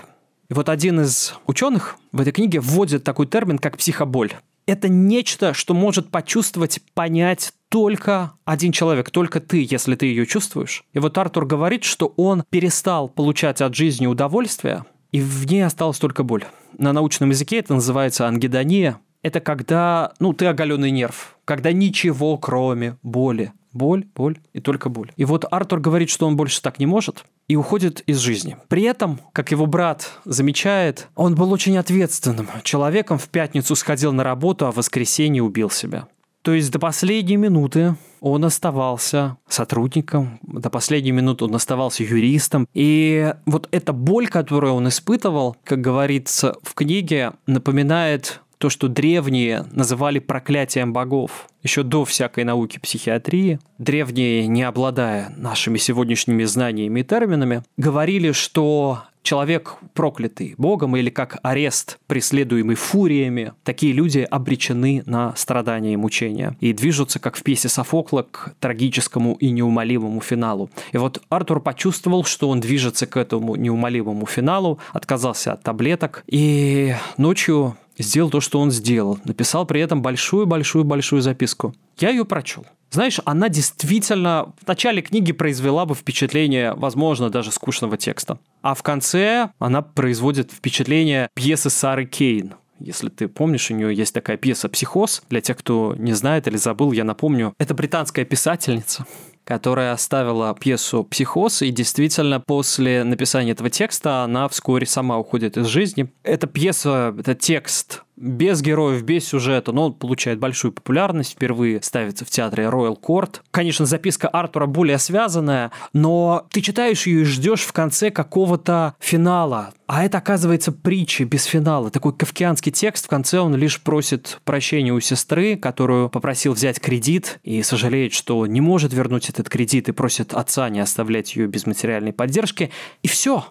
И 0.49 0.53
вот 0.53 0.69
один 0.69 1.01
из 1.01 1.33
ученых 1.47 1.95
в 2.11 2.21
этой 2.21 2.31
книге 2.31 2.59
вводит 2.59 3.03
такой 3.03 3.25
термин, 3.25 3.57
как 3.57 3.77
психоболь 3.77 4.33
это 4.65 4.89
нечто, 4.89 5.53
что 5.53 5.73
может 5.73 6.09
почувствовать, 6.09 6.79
понять 6.93 7.53
только 7.69 8.33
один 8.45 8.71
человек, 8.71 9.09
только 9.11 9.39
ты, 9.39 9.65
если 9.69 9.95
ты 9.95 10.05
ее 10.07 10.25
чувствуешь. 10.25 10.83
И 10.93 10.99
вот 10.99 11.17
Артур 11.17 11.45
говорит, 11.45 11.83
что 11.83 12.13
он 12.17 12.43
перестал 12.49 13.09
получать 13.09 13.61
от 13.61 13.75
жизни 13.75 14.07
удовольствие, 14.07 14.85
и 15.11 15.21
в 15.21 15.45
ней 15.45 15.65
осталась 15.65 15.99
только 15.99 16.23
боль. 16.23 16.45
На 16.77 16.93
научном 16.93 17.29
языке 17.29 17.59
это 17.59 17.73
называется 17.73 18.27
ангидония. 18.27 18.99
Это 19.25 19.39
когда, 19.39 20.13
ну, 20.19 20.33
ты 20.33 20.45
оголенный 20.45 20.91
нерв, 20.91 21.35
когда 21.45 21.71
ничего 21.71 22.37
кроме 22.37 22.97
боли. 23.01 23.53
Боль, 23.73 24.05
боль 24.15 24.37
и 24.53 24.59
только 24.59 24.87
боль. 24.87 25.11
И 25.17 25.25
вот 25.25 25.45
Артур 25.49 25.79
говорит, 25.79 26.11
что 26.11 26.27
он 26.27 26.37
больше 26.37 26.61
так 26.61 26.77
не 26.77 26.85
может, 26.85 27.25
и 27.47 27.55
уходит 27.55 28.01
из 28.01 28.19
жизни. 28.19 28.55
При 28.67 28.83
этом, 28.83 29.19
как 29.33 29.49
его 29.49 29.65
брат 29.65 30.11
замечает, 30.25 31.07
он 31.15 31.33
был 31.33 31.51
очень 31.51 31.75
ответственным 31.75 32.47
человеком, 32.61 33.17
в 33.17 33.27
пятницу 33.29 33.75
сходил 33.75 34.13
на 34.13 34.23
работу, 34.23 34.67
а 34.67 34.71
в 34.71 34.75
воскресенье 34.75 35.41
убил 35.41 35.71
себя. 35.71 36.07
То 36.43 36.53
есть 36.53 36.71
до 36.71 36.77
последней 36.77 37.37
минуты 37.37 37.95
он 38.21 38.45
оставался 38.45 39.37
сотрудником, 39.47 40.39
до 40.43 40.69
последней 40.69 41.11
минуты 41.11 41.45
он 41.45 41.55
оставался 41.55 42.03
юристом. 42.03 42.67
И 42.75 43.33
вот 43.47 43.67
эта 43.71 43.91
боль, 43.93 44.27
которую 44.27 44.73
он 44.73 44.87
испытывал, 44.87 45.57
как 45.63 45.81
говорится 45.81 46.55
в 46.61 46.75
книге, 46.75 47.33
напоминает 47.47 48.41
то, 48.65 48.71
что 48.71 48.87
древние 48.87 49.67
называли 49.73 50.17
проклятием 50.17 50.91
богов, 50.91 51.49
еще 51.61 51.83
до 51.83 52.03
всякой 52.03 52.45
науки 52.45 52.79
психиатрии, 52.79 53.59
древние, 53.77 54.47
не 54.47 54.63
обладая 54.63 55.31
нашими 55.37 55.77
сегодняшними 55.77 56.45
знаниями 56.45 57.01
и 57.01 57.03
терминами, 57.03 57.61
говорили, 57.77 58.31
что 58.31 59.03
человек 59.21 59.75
проклятый 59.93 60.55
Богом 60.57 60.95
или 60.95 61.11
как 61.11 61.37
арест, 61.43 61.99
преследуемый 62.07 62.75
фуриями, 62.75 63.53
такие 63.63 63.93
люди 63.93 64.27
обречены 64.27 65.03
на 65.05 65.35
страдания 65.35 65.93
и 65.93 65.97
мучения 65.97 66.57
и 66.59 66.73
движутся, 66.73 67.19
как 67.19 67.35
в 67.35 67.43
пьесе 67.43 67.69
Софокла, 67.69 68.23
к 68.23 68.55
трагическому 68.59 69.33
и 69.33 69.51
неумолимому 69.51 70.21
финалу. 70.21 70.71
И 70.91 70.97
вот 70.97 71.21
Артур 71.29 71.59
почувствовал, 71.59 72.23
что 72.23 72.49
он 72.49 72.61
движется 72.61 73.05
к 73.05 73.15
этому 73.15 73.55
неумолимому 73.55 74.25
финалу, 74.25 74.79
отказался 74.91 75.53
от 75.53 75.61
таблеток 75.61 76.23
и 76.25 76.95
ночью 77.17 77.77
сделал 77.97 78.29
то, 78.29 78.41
что 78.41 78.59
он 78.59 78.71
сделал. 78.71 79.19
Написал 79.25 79.65
при 79.65 79.81
этом 79.81 80.01
большую-большую-большую 80.01 81.21
записку. 81.21 81.73
Я 81.97 82.09
ее 82.09 82.25
прочел. 82.25 82.65
Знаешь, 82.91 83.19
она 83.25 83.49
действительно 83.49 84.53
в 84.61 84.67
начале 84.67 85.01
книги 85.01 85.31
произвела 85.31 85.85
бы 85.85 85.95
впечатление, 85.95 86.73
возможно, 86.75 87.29
даже 87.29 87.51
скучного 87.51 87.97
текста. 87.97 88.39
А 88.61 88.73
в 88.73 88.83
конце 88.83 89.49
она 89.59 89.81
производит 89.81 90.51
впечатление 90.51 91.29
пьесы 91.33 91.69
Сары 91.69 92.05
Кейн. 92.05 92.53
Если 92.79 93.09
ты 93.09 93.27
помнишь, 93.27 93.71
у 93.71 93.73
нее 93.73 93.93
есть 93.93 94.13
такая 94.13 94.37
пьеса 94.37 94.67
«Психоз». 94.67 95.23
Для 95.29 95.39
тех, 95.41 95.57
кто 95.57 95.95
не 95.97 96.13
знает 96.13 96.47
или 96.47 96.57
забыл, 96.57 96.91
я 96.91 97.05
напомню. 97.05 97.53
Это 97.57 97.73
британская 97.73 98.25
писательница, 98.25 99.05
которая 99.45 99.93
оставила 99.93 100.53
пьесу 100.59 101.03
«Психоз», 101.03 101.61
и 101.61 101.69
действительно 101.71 102.41
после 102.41 103.03
написания 103.03 103.51
этого 103.51 103.69
текста 103.69 104.23
она 104.23 104.49
вскоре 104.49 104.85
сама 104.85 105.17
уходит 105.17 105.55
из 105.55 105.67
жизни. 105.67 106.11
Эта 106.23 106.47
пьеса, 106.47 107.15
это 107.17 107.35
текст 107.35 108.04
без 108.17 108.61
героев, 108.61 109.03
без 109.03 109.27
сюжета, 109.27 109.71
но 109.71 109.87
он 109.87 109.93
получает 109.93 110.39
большую 110.39 110.71
популярность, 110.71 111.33
впервые 111.33 111.81
ставится 111.81 112.25
в 112.25 112.29
театре 112.29 112.65
Royal 112.65 112.97
Court. 112.99 113.41
Конечно, 113.51 113.85
записка 113.85 114.27
Артура 114.27 114.65
более 114.65 114.97
связанная, 114.97 115.71
но 115.93 116.47
ты 116.51 116.61
читаешь 116.61 117.07
ее 117.07 117.21
и 117.21 117.25
ждешь 117.25 117.61
в 117.61 117.73
конце 117.73 118.11
какого-то 118.11 118.95
финала. 118.99 119.73
А 119.87 120.03
это, 120.03 120.17
оказывается, 120.17 120.71
притча 120.71 121.25
без 121.25 121.43
финала. 121.43 121.91
Такой 121.91 122.13
кавкианский 122.15 122.71
текст. 122.71 123.05
В 123.05 123.09
конце 123.09 123.39
он 123.39 123.55
лишь 123.55 123.81
просит 123.81 124.39
прощения 124.43 124.91
у 124.91 124.99
сестры, 124.99 125.57
которую 125.57 126.09
попросил 126.09 126.53
взять 126.53 126.79
кредит, 126.79 127.39
и 127.43 127.61
сожалеет, 127.61 128.13
что 128.13 128.47
не 128.47 128.61
может 128.61 128.93
вернуть 128.93 129.29
этот 129.29 129.47
кредит, 129.47 129.89
и 129.89 129.91
просит 129.91 130.33
отца 130.33 130.69
не 130.69 130.79
оставлять 130.79 131.35
ее 131.35 131.47
без 131.47 131.67
материальной 131.67 132.13
поддержки. 132.13 132.71
И 133.03 133.07
все. 133.07 133.45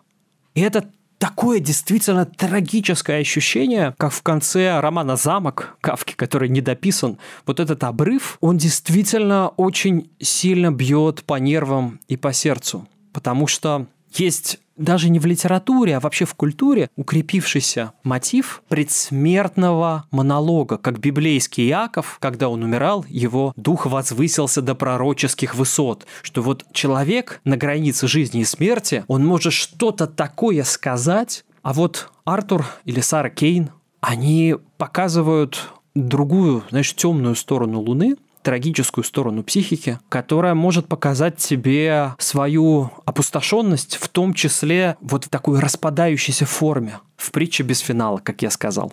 И 0.55 0.61
это 0.61 0.91
такое 1.19 1.61
действительно 1.61 2.25
трагическое 2.27 3.21
ощущение, 3.21 3.95
как 3.99 4.13
в 4.13 4.23
конце 4.23 4.81
романа 4.81 5.17
«Замок» 5.17 5.77
Кавки, 5.81 6.15
который 6.15 6.49
не 6.49 6.61
дописан. 6.61 7.19
Вот 7.47 7.61
этот 7.61 7.85
обрыв, 7.85 8.39
он 8.41 8.59
действительно 8.59 9.49
очень 9.49 10.11
сильно 10.21 10.71
бьет 10.71 11.25
по 11.25 11.35
нервам 11.35 12.01
и 12.09 12.17
по 12.17 12.33
сердцу. 12.33 12.87
Потому 13.13 13.47
что 13.47 13.87
есть 14.19 14.59
даже 14.77 15.09
не 15.09 15.19
в 15.19 15.27
литературе, 15.27 15.97
а 15.97 16.01
вообще 16.01 16.25
в 16.25 16.35
культуре 16.35 16.91
укрепившийся 16.97 17.93
мотив 18.03 18.63
предсмертного 18.69 20.07
монолога, 20.11 20.79
как 20.79 20.99
библейский 20.99 21.69
Иаков, 21.69 22.19
когда 22.21 22.49
он 22.49 22.63
умирал, 22.65 23.05
его 23.09 23.53
дух 23.57 23.87
возвысился 23.87 24.63
до 24.63 24.75
пророческих 24.75 25.55
высот, 25.55 26.07
что 26.23 26.43
вот 26.43 26.65
человек 26.73 27.41
на 27.45 27.57
границе 27.57 28.09
жизни 28.09 28.41
и 28.41 28.45
смерти, 28.45 29.05
он 29.07 29.25
может 29.25 29.53
что-то 29.53 30.07
такое 30.07 30.65
сказать, 30.65 31.45
а 31.63 31.73
вот 31.73 32.11
Артур 32.25 32.67
или 32.85 33.01
Сара 33.01 33.31
Кейн, 33.31 33.71
они 34.01 34.57
показывают 34.77 35.73
другую, 35.95 36.65
знаешь, 36.71 36.95
темную 36.95 37.37
сторону 37.37 37.81
Луны, 37.81 38.17
трагическую 38.45 39.03
сторону 39.03 39.43
психики, 39.43 39.99
которая 40.09 40.55
может 40.55 40.87
показать 40.87 41.39
тебе 41.39 42.15
свою 42.19 42.91
опустошенность, 43.05 43.97
в 43.97 44.09
том 44.09 44.35
числе 44.35 44.97
вот 45.01 45.25
в 45.25 45.29
такой 45.29 45.59
распадающейся 45.59 46.47
форме, 46.47 47.01
в 47.17 47.33
притче 47.33 47.65
без 47.65 47.81
финала, 47.81 48.19
как 48.19 48.43
я 48.43 48.51
сказал. 48.51 48.93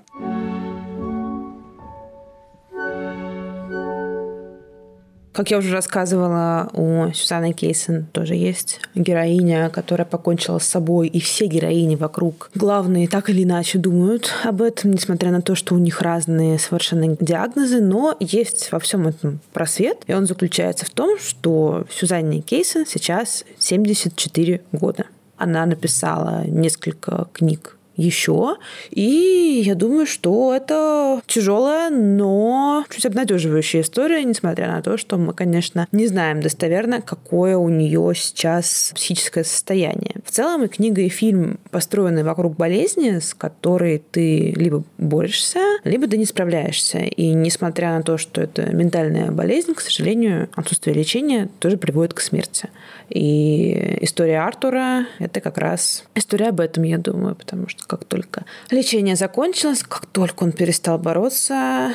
Как 5.34 5.50
я 5.50 5.58
уже 5.58 5.72
рассказывала, 5.72 6.70
у 6.74 7.12
Сюзанны 7.14 7.54
Кейсон 7.54 8.06
тоже 8.12 8.36
есть 8.36 8.82
героиня, 8.96 9.70
которая 9.70 10.06
покончила 10.06 10.60
с 10.60 10.68
собой, 10.68 11.08
и 11.08 11.22
все 11.22 11.46
героини 11.46 11.96
вокруг 11.96 12.50
главные 12.54 13.08
так 13.08 13.30
или 13.30 13.44
иначе 13.44 13.78
думают 13.78 14.34
об 14.44 14.62
этом, 14.62 14.92
несмотря 14.92 15.32
на 15.32 15.42
то, 15.42 15.56
что 15.56 15.76
у 15.76 15.78
них 15.78 16.02
разные 16.02 16.60
совершенно 16.60 17.16
диагнозы, 17.20 17.80
но 17.80 18.18
есть 18.20 18.72
во 18.74 18.80
всем 18.80 19.08
этом 19.08 19.40
просвет, 19.54 20.00
и 20.08 20.14
он 20.14 20.26
заключается 20.26 20.86
в 20.86 20.90
том, 20.90 21.18
что 21.18 21.86
Сюзанне 21.90 22.42
Кейсон 22.42 22.86
сейчас 22.86 23.46
74 23.58 24.62
года. 24.74 25.06
Она 25.38 25.66
написала 25.66 26.44
несколько 26.46 27.28
книг 27.32 27.78
еще. 27.96 28.58
И 28.90 29.62
я 29.66 29.76
думаю, 29.76 30.06
что 30.06 30.54
это 30.54 31.22
тяжелая, 31.28 31.90
но 31.90 32.86
чуть 32.90 33.06
обнадеживающая 33.06 33.82
история, 33.82 34.24
несмотря 34.24 34.68
на 34.68 34.82
то, 34.82 34.98
что 34.98 35.18
мы, 35.18 35.34
конечно, 35.34 35.88
не 35.92 36.08
знаем 36.08 36.42
достоверно, 36.42 37.02
какое 37.02 37.58
у 37.58 37.70
нее 37.70 38.14
сейчас 38.16 38.92
психическое 38.96 39.44
состояние. 39.44 40.16
В 40.26 40.32
целом 40.32 40.64
и 40.64 40.68
книга, 40.68 41.02
и 41.02 41.10
фильм 41.10 41.60
построены 41.70 42.24
вокруг 42.24 42.56
болезни, 42.56 43.20
с 43.20 43.34
которой 43.34 44.04
ты 44.12 44.52
либо 44.52 44.84
борешься, 44.98 45.60
либо 45.84 46.08
ты 46.08 46.18
не 46.18 46.26
справляешься. 46.26 47.00
И 47.00 47.34
несмотря 47.34 47.96
на 47.96 48.04
то, 48.04 48.18
что 48.18 48.42
это 48.42 48.74
ментальная 48.76 49.32
болезнь, 49.32 49.74
к 49.74 49.82
сожалению, 49.82 50.50
отсутствие 50.56 50.96
лечения 50.96 51.50
тоже 51.60 51.78
приводит 51.78 52.14
к 52.14 52.22
смерти. 52.22 52.70
И 53.12 53.98
история 54.02 54.40
Артура— 54.40 55.06
это 55.20 55.42
как 55.42 55.58
раз 55.58 56.06
история 56.16 56.50
об 56.50 56.62
этом, 56.62 56.84
я 56.84 56.98
думаю, 56.98 57.36
потому 57.36 57.68
что 57.68 57.86
как 57.86 58.06
только 58.06 58.46
лечение 58.70 59.18
закончилось, 59.18 59.84
как 59.84 60.06
только 60.06 60.44
он 60.44 60.54
перестал 60.54 60.98
бороться, 60.98 61.94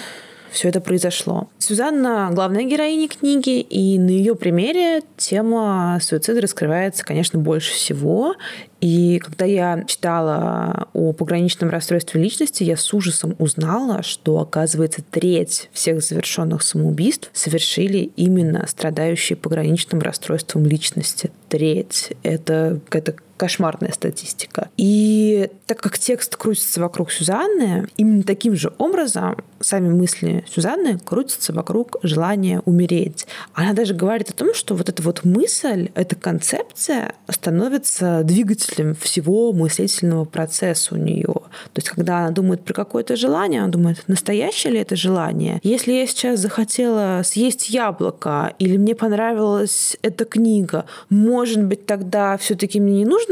все 0.50 0.68
это 0.68 0.80
произошло. 0.80 1.48
Сюзанна— 1.58 2.30
главная 2.32 2.64
героиня 2.64 3.08
книги, 3.08 3.60
и 3.60 3.98
на 3.98 4.10
ее 4.10 4.34
примере 4.34 5.02
тема 5.16 5.98
суицида 6.00 6.40
раскрывается, 6.40 7.04
конечно, 7.04 7.38
больше 7.38 7.72
всего. 7.72 8.34
И 8.80 9.18
когда 9.18 9.44
я 9.44 9.84
читала 9.86 10.88
о 10.92 11.12
пограничном 11.12 11.70
расстройстве 11.70 12.22
личности, 12.22 12.62
я 12.62 12.76
с 12.76 12.92
ужасом 12.92 13.34
узнала, 13.38 14.02
что, 14.02 14.38
оказывается, 14.38 15.02
треть 15.10 15.68
всех 15.72 16.02
завершенных 16.02 16.62
самоубийств 16.62 17.30
совершили 17.32 18.10
именно 18.16 18.66
страдающие 18.68 19.36
пограничным 19.36 20.00
расстройством 20.00 20.66
личности. 20.66 21.30
Треть. 21.48 22.12
Это 22.22 22.80
какая-то 22.84 23.16
кошмарная 23.36 23.92
статистика. 23.92 24.68
И 24.76 25.50
так 25.66 25.80
как 25.80 25.98
текст 25.98 26.36
крутится 26.36 26.80
вокруг 26.80 27.12
Сюзанны, 27.12 27.88
именно 27.96 28.22
таким 28.22 28.56
же 28.56 28.72
образом 28.78 29.36
сами 29.60 29.88
мысли 29.88 30.44
Сюзанны 30.48 30.98
крутятся 30.98 31.52
вокруг 31.52 31.96
желания 32.02 32.62
умереть. 32.64 33.26
Она 33.54 33.72
даже 33.72 33.94
говорит 33.94 34.30
о 34.30 34.32
том, 34.32 34.54
что 34.54 34.74
вот 34.74 34.88
эта 34.88 35.02
вот 35.02 35.24
мысль, 35.24 35.90
эта 35.94 36.16
концепция 36.16 37.14
становится 37.28 38.22
двигателем 38.24 38.94
всего 38.94 39.52
мыслительного 39.52 40.24
процесса 40.24 40.94
у 40.94 40.98
нее. 40.98 41.24
То 41.24 41.76
есть, 41.76 41.90
когда 41.90 42.18
она 42.18 42.30
думает 42.30 42.62
про 42.62 42.74
какое-то 42.74 43.16
желание, 43.16 43.62
она 43.62 43.70
думает, 43.70 44.02
настоящее 44.06 44.74
ли 44.74 44.80
это 44.80 44.96
желание? 44.96 45.60
Если 45.62 45.92
я 45.92 46.06
сейчас 46.06 46.40
захотела 46.40 47.22
съесть 47.24 47.70
яблоко, 47.70 48.54
или 48.58 48.76
мне 48.76 48.94
понравилась 48.94 49.96
эта 50.02 50.24
книга, 50.24 50.86
может 51.10 51.62
быть, 51.62 51.86
тогда 51.86 52.36
все-таки 52.36 52.80
мне 52.80 52.98
не 52.98 53.04
нужно 53.04 53.25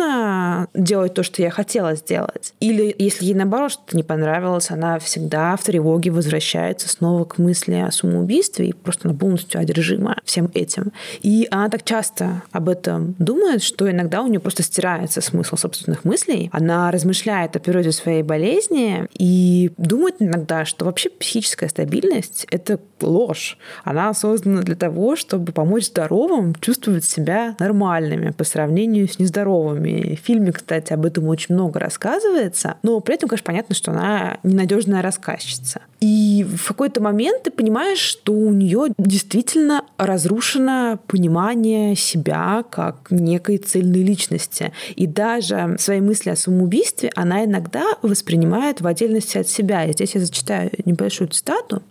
делать 0.75 1.15
то, 1.15 1.23
что 1.23 1.43
я 1.43 1.51
хотела 1.51 1.95
сделать. 1.95 2.53
Или 2.61 2.95
если 2.99 3.27
ей 3.27 3.35
наоборот 3.35 3.73
что-то 3.73 3.97
не 3.97 4.03
понравилось, 4.03 4.71
она 4.71 4.99
всегда 4.99 5.57
в 5.57 5.63
тревоге 5.63 6.11
возвращается 6.11 6.89
снова 6.89 7.25
к 7.25 7.39
мысли 7.39 7.75
о 7.75 7.91
самоубийстве, 7.91 8.69
и 8.69 8.73
просто 8.73 9.09
она 9.09 9.19
полностью 9.19 9.61
одержима 9.61 10.17
всем 10.25 10.51
этим. 10.55 10.93
И 11.23 11.47
она 11.51 11.69
так 11.69 11.85
часто 11.85 12.43
об 12.53 12.69
этом 12.69 13.15
думает, 13.19 13.63
что 13.63 13.91
иногда 13.91 14.23
у 14.23 14.27
нее 14.27 14.41
просто 14.41 14.63
стирается 14.63 15.21
смысл 15.21 15.57
собственных 15.57 16.05
мыслей. 16.05 16.51
Она 16.53 16.91
размышляет 16.91 17.57
о 17.57 17.61
природе 17.61 17.93
своей 17.93 18.23
болезни 18.23 19.07
и 19.15 19.71
думает 19.77 20.17
иногда, 20.19 20.65
что 20.65 20.85
вообще 20.85 21.11
психическая 21.11 21.69
стабильность— 21.69 22.47
это 22.51 22.81
ложь. 23.01 23.59
Она 23.85 24.13
создана 24.15 24.63
для 24.63 24.77
того, 24.77 25.17
чтобы 25.17 25.53
помочь 25.53 25.87
здоровым 25.87 26.55
чувствовать 26.57 27.05
себя 27.05 27.57
нормальными 27.59 28.31
по 28.31 28.45
сравнению 28.45 29.09
с 29.09 29.19
нездоровыми. 29.19 29.84
В 29.85 30.17
фильме, 30.17 30.53
кстати, 30.53 30.93
об 30.93 31.05
этом 31.07 31.29
очень 31.29 31.55
много 31.55 31.79
рассказывается, 31.79 32.77
но 32.83 33.01
при 33.01 33.15
этом, 33.15 33.29
конечно, 33.29 33.47
понятно, 33.47 33.75
что 33.75 33.91
она 33.93 34.39
ненадежная 34.43 35.03
рассказчица. 35.03 35.83
И 36.01 36.45
в 36.45 36.69
какой-то 36.69 37.01
момент 37.01 37.45
ты 37.45 37.51
понимаешь, 37.51 37.99
что 37.99 38.33
у 38.33 38.53
нее 38.53 38.89
действительно 38.99 39.85
разрушено 39.97 40.99
понимание 41.07 41.97
себя 41.97 42.65
как 42.71 43.11
некой 43.11 43.59
цельной 43.59 44.03
личности. 44.03 44.73
И 44.97 45.07
даже 45.07 45.77
свои 45.79 46.01
мысли 46.01 46.31
о 46.31 46.37
самоубийстве 46.37 47.11
она 47.15 47.45
иногда 47.45 47.85
воспринимает 48.03 48.81
в 48.81 48.87
отдельности 48.87 49.39
от 49.39 49.49
себя. 49.49 49.85
И 49.85 49.93
здесь 49.93 50.15
я 50.15 50.21
зачитаю 50.21 50.71
небольшую 50.85 51.29
цитату. 51.29 51.83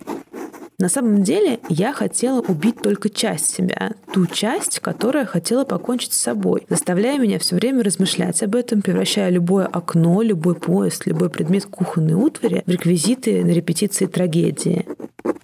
На 0.78 0.88
самом 0.88 1.22
деле 1.22 1.60
я 1.68 1.92
хотела 1.92 2.40
убить 2.40 2.82
только 2.82 3.08
часть 3.08 3.54
себя, 3.54 3.92
ту 4.12 4.26
часть, 4.26 4.80
которая 4.80 5.24
хотела 5.24 5.64
покончить 5.64 6.12
с 6.12 6.20
собой, 6.20 6.66
заставляя 6.68 7.18
меня 7.18 7.38
все 7.38 7.54
время 7.54 7.84
размышлять 7.84 8.42
об 8.42 8.56
этом, 8.56 8.82
превращая 8.82 9.30
любое 9.30 9.66
окно, 9.66 10.22
любой 10.22 10.56
поезд, 10.56 11.06
любой 11.06 11.30
предмет 11.30 11.66
кухонной 11.66 12.14
утвари 12.14 12.62
в 12.66 12.70
реквизиты 12.70 13.44
на 13.44 13.50
репетиции 13.50 14.06
трагедии. 14.06 14.86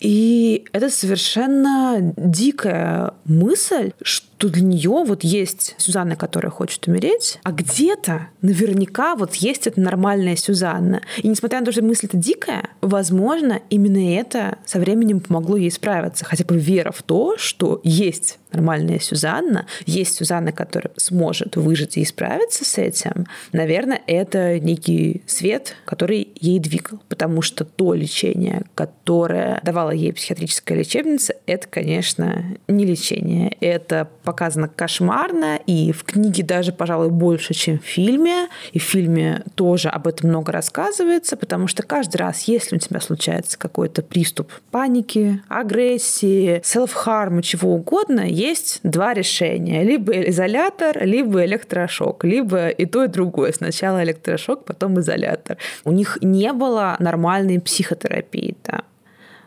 И 0.00 0.64
это 0.72 0.90
совершенно 0.90 2.12
дикая 2.16 3.14
мысль, 3.24 3.92
что 4.02 4.29
для 4.48 4.62
нее 4.62 5.04
вот 5.06 5.22
есть 5.22 5.74
Сюзанна, 5.78 6.16
которая 6.16 6.50
хочет 6.50 6.86
умереть, 6.88 7.38
а 7.44 7.52
где-то 7.52 8.28
наверняка 8.42 9.14
вот 9.14 9.34
есть 9.36 9.66
эта 9.66 9.80
нормальная 9.80 10.36
Сюзанна. 10.36 11.02
И 11.18 11.28
несмотря 11.28 11.60
на 11.60 11.66
то, 11.66 11.72
что 11.72 11.82
мысль 11.82 12.06
это 12.06 12.16
дикая, 12.16 12.70
возможно, 12.80 13.60
именно 13.70 14.14
это 14.14 14.58
со 14.64 14.78
временем 14.78 15.20
помогло 15.20 15.56
ей 15.56 15.70
справиться. 15.70 16.24
Хотя 16.24 16.44
бы 16.44 16.58
вера 16.58 16.90
в 16.90 17.02
то, 17.02 17.36
что 17.36 17.80
есть 17.84 18.39
нормальная 18.52 18.98
Сюзанна, 18.98 19.66
есть 19.86 20.16
Сюзанна, 20.16 20.52
которая 20.52 20.92
сможет 20.96 21.56
выжить 21.56 21.96
и 21.96 22.04
справиться 22.04 22.64
с 22.64 22.78
этим, 22.78 23.26
наверное, 23.52 24.00
это 24.06 24.58
некий 24.58 25.22
свет, 25.26 25.76
который 25.84 26.28
ей 26.34 26.58
двигал. 26.58 27.00
Потому 27.08 27.42
что 27.42 27.64
то 27.64 27.94
лечение, 27.94 28.62
которое 28.74 29.60
давала 29.62 29.90
ей 29.90 30.12
психиатрическая 30.12 30.78
лечебница, 30.78 31.34
это, 31.46 31.68
конечно, 31.68 32.44
не 32.68 32.84
лечение. 32.84 33.56
Это 33.60 34.08
показано 34.24 34.68
кошмарно, 34.68 35.58
и 35.66 35.92
в 35.92 36.04
книге 36.04 36.42
даже, 36.42 36.72
пожалуй, 36.72 37.10
больше, 37.10 37.54
чем 37.54 37.78
в 37.78 37.84
фильме. 37.84 38.48
И 38.72 38.78
в 38.78 38.82
фильме 38.82 39.42
тоже 39.54 39.88
об 39.88 40.06
этом 40.06 40.30
много 40.30 40.52
рассказывается, 40.52 41.36
потому 41.36 41.66
что 41.66 41.82
каждый 41.82 42.16
раз, 42.16 42.42
если 42.42 42.76
у 42.76 42.78
тебя 42.78 43.00
случается 43.00 43.58
какой-то 43.58 44.02
приступ 44.02 44.52
паники, 44.70 45.42
агрессии, 45.48 46.60
селф-харма, 46.64 47.42
чего 47.42 47.74
угодно, 47.74 48.20
есть 48.40 48.80
два 48.82 49.14
решения. 49.14 49.82
Либо 49.82 50.12
изолятор, 50.28 51.04
либо 51.04 51.44
электрошок. 51.44 52.24
Либо 52.24 52.68
и 52.68 52.86
то, 52.86 53.04
и 53.04 53.08
другое. 53.08 53.52
Сначала 53.52 54.02
электрошок, 54.02 54.64
потом 54.64 54.98
изолятор. 55.00 55.56
У 55.84 55.92
них 55.92 56.18
не 56.22 56.52
было 56.52 56.96
нормальной 56.98 57.60
психотерапии 57.60 58.56
там 58.62 58.82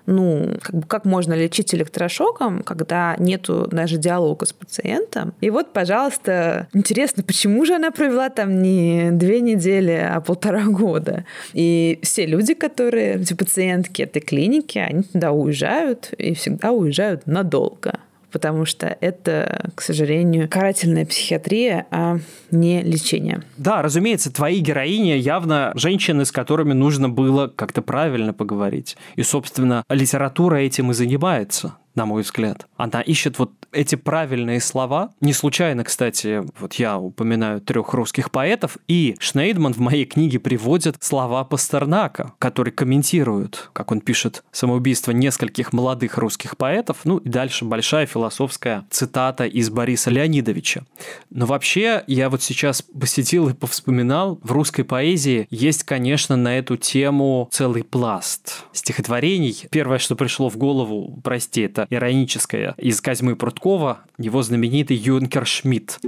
ну, 0.06 0.58
как, 0.62 0.76
бы, 0.76 0.88
как 0.88 1.06
можно 1.06 1.34
лечить 1.34 1.74
электрошоком, 1.74 2.62
когда 2.64 3.16
нету 3.20 3.68
даже 3.72 3.98
диалога 3.98 4.46
с 4.46 4.54
пациентом. 4.54 5.34
И 5.42 5.50
вот, 5.50 5.72
пожалуйста, 5.74 6.68
интересно, 6.74 7.24
почему 7.24 7.66
же 7.66 7.76
она 7.76 7.92
провела 7.92 8.30
там 8.30 8.62
не 8.62 9.12
две 9.12 9.40
недели, 9.40 9.92
а 9.92 10.20
полтора 10.22 10.64
года? 10.66 11.26
И 11.54 12.00
все 12.04 12.26
люди, 12.26 12.54
которые, 12.54 13.16
эти 13.22 13.34
пациентки 13.34 14.02
этой 14.02 14.22
клиники, 14.22 14.78
они 14.78 15.04
туда 15.04 15.32
уезжают 15.32 16.12
и 16.18 16.34
всегда 16.34 16.72
уезжают 16.72 17.26
надолго 17.26 18.00
потому 18.34 18.65
что 18.65 18.98
это, 19.00 19.69
к 19.76 19.82
сожалению, 19.82 20.50
карательная 20.50 21.06
психиатрия, 21.06 21.86
а 21.91 22.17
не 22.52 22.82
лечение. 22.82 23.43
Да, 23.58 23.82
разумеется, 23.82 24.34
твои 24.34 24.60
героини 24.60 25.12
явно 25.12 25.72
женщины, 25.76 26.26
с 26.26 26.32
которыми 26.32 26.74
нужно 26.74 27.08
было 27.08 27.48
как-то 27.48 27.82
правильно 27.82 28.34
поговорить. 28.34 28.98
И, 29.15 29.24
собственно, 29.24 29.84
литература 29.88 30.58
этим 30.58 30.91
и 30.91 30.93
занимается 30.93 31.76
на 31.96 32.06
мой 32.06 32.24
взгляд. 32.24 32.68
Она 32.78 33.02
ищет 33.02 33.40
вот 33.40 33.52
эти 33.72 33.96
правильные 33.96 34.62
слова. 34.62 35.14
Не 35.22 35.34
случайно, 35.34 35.84
кстати, 35.84 36.44
вот 36.60 36.74
я 36.76 36.98
упоминаю 36.98 37.60
трех 37.62 37.94
русских 37.94 38.32
поэтов, 38.32 38.78
и 38.88 39.16
Шнейдман 39.20 39.74
в 39.74 39.80
моей 39.80 40.06
книге 40.06 40.40
приводит 40.40 40.98
слова 41.00 41.44
Пастернака, 41.44 42.34
который 42.40 42.72
комментирует, 42.72 43.70
как 43.74 43.92
он 43.92 44.02
пишет, 44.02 44.44
самоубийство 44.52 45.12
нескольких 45.12 45.74
молодых 45.74 46.18
русских 46.18 46.58
поэтов, 46.58 47.00
ну 47.04 47.18
и 47.18 47.30
дальше 47.30 47.66
большая 47.66 48.06
философская 48.06 48.86
цитата 48.90 49.46
из 49.46 49.70
Бориса 49.70 50.10
Леонидовича. 50.10 50.86
Но 51.30 51.46
вообще, 51.46 52.04
я 52.08 52.30
вот 52.30 52.42
сейчас 52.42 52.82
посетил 52.82 53.50
и 53.50 53.54
повспоминал, 53.54 54.40
в 54.44 54.52
русской 54.52 54.84
поэзии 54.84 55.48
есть, 55.50 55.84
конечно, 55.84 56.36
на 56.36 56.58
эту 56.58 56.78
тему 56.78 57.50
целый 57.52 57.84
пласт 57.84 58.66
стихотворений. 58.72 59.68
Первое, 59.72 59.98
что 59.98 60.16
пришло 60.16 60.50
в 60.50 60.58
голову, 60.58 61.20
прости, 61.24 61.62
это 61.62 61.83
что 61.84 61.96
ироническое 61.96 62.76
из 62.78 63.02
Козьмы 63.02 63.36
Пруткова, 63.36 64.04
его 64.17 64.41
знаменитый 64.41 64.98
Юнкер 64.98 65.46
Шмидт. 65.46 66.00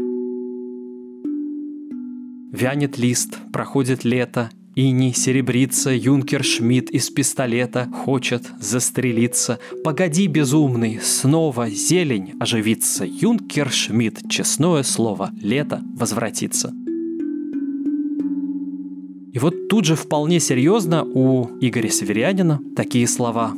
Вянет 2.52 2.98
лист, 2.98 3.38
проходит 3.52 4.06
лето, 4.06 4.50
и 4.76 4.92
не 4.92 5.14
серебрится 5.14 5.90
юнкер 5.90 6.44
Шмидт 6.44 6.90
из 6.90 7.10
пистолета 7.10 7.90
хочет 8.06 8.44
застрелиться. 8.60 9.60
Погоди, 9.84 10.28
безумный, 10.28 11.00
снова 11.02 11.70
зелень 11.70 12.34
оживится. 12.40 13.06
Юнкер 13.06 13.72
Шмидт, 13.72 14.30
честное 14.30 14.84
слово, 14.84 15.32
лето 15.42 15.82
возвратится. 15.96 16.74
И 19.34 19.40
вот 19.40 19.68
тут 19.70 19.86
же 19.86 19.96
вполне 19.96 20.40
серьезно 20.40 21.04
у 21.04 21.50
Игоря 21.60 21.90
Северянина 21.90 22.62
такие 22.76 23.08
слова. 23.08 23.54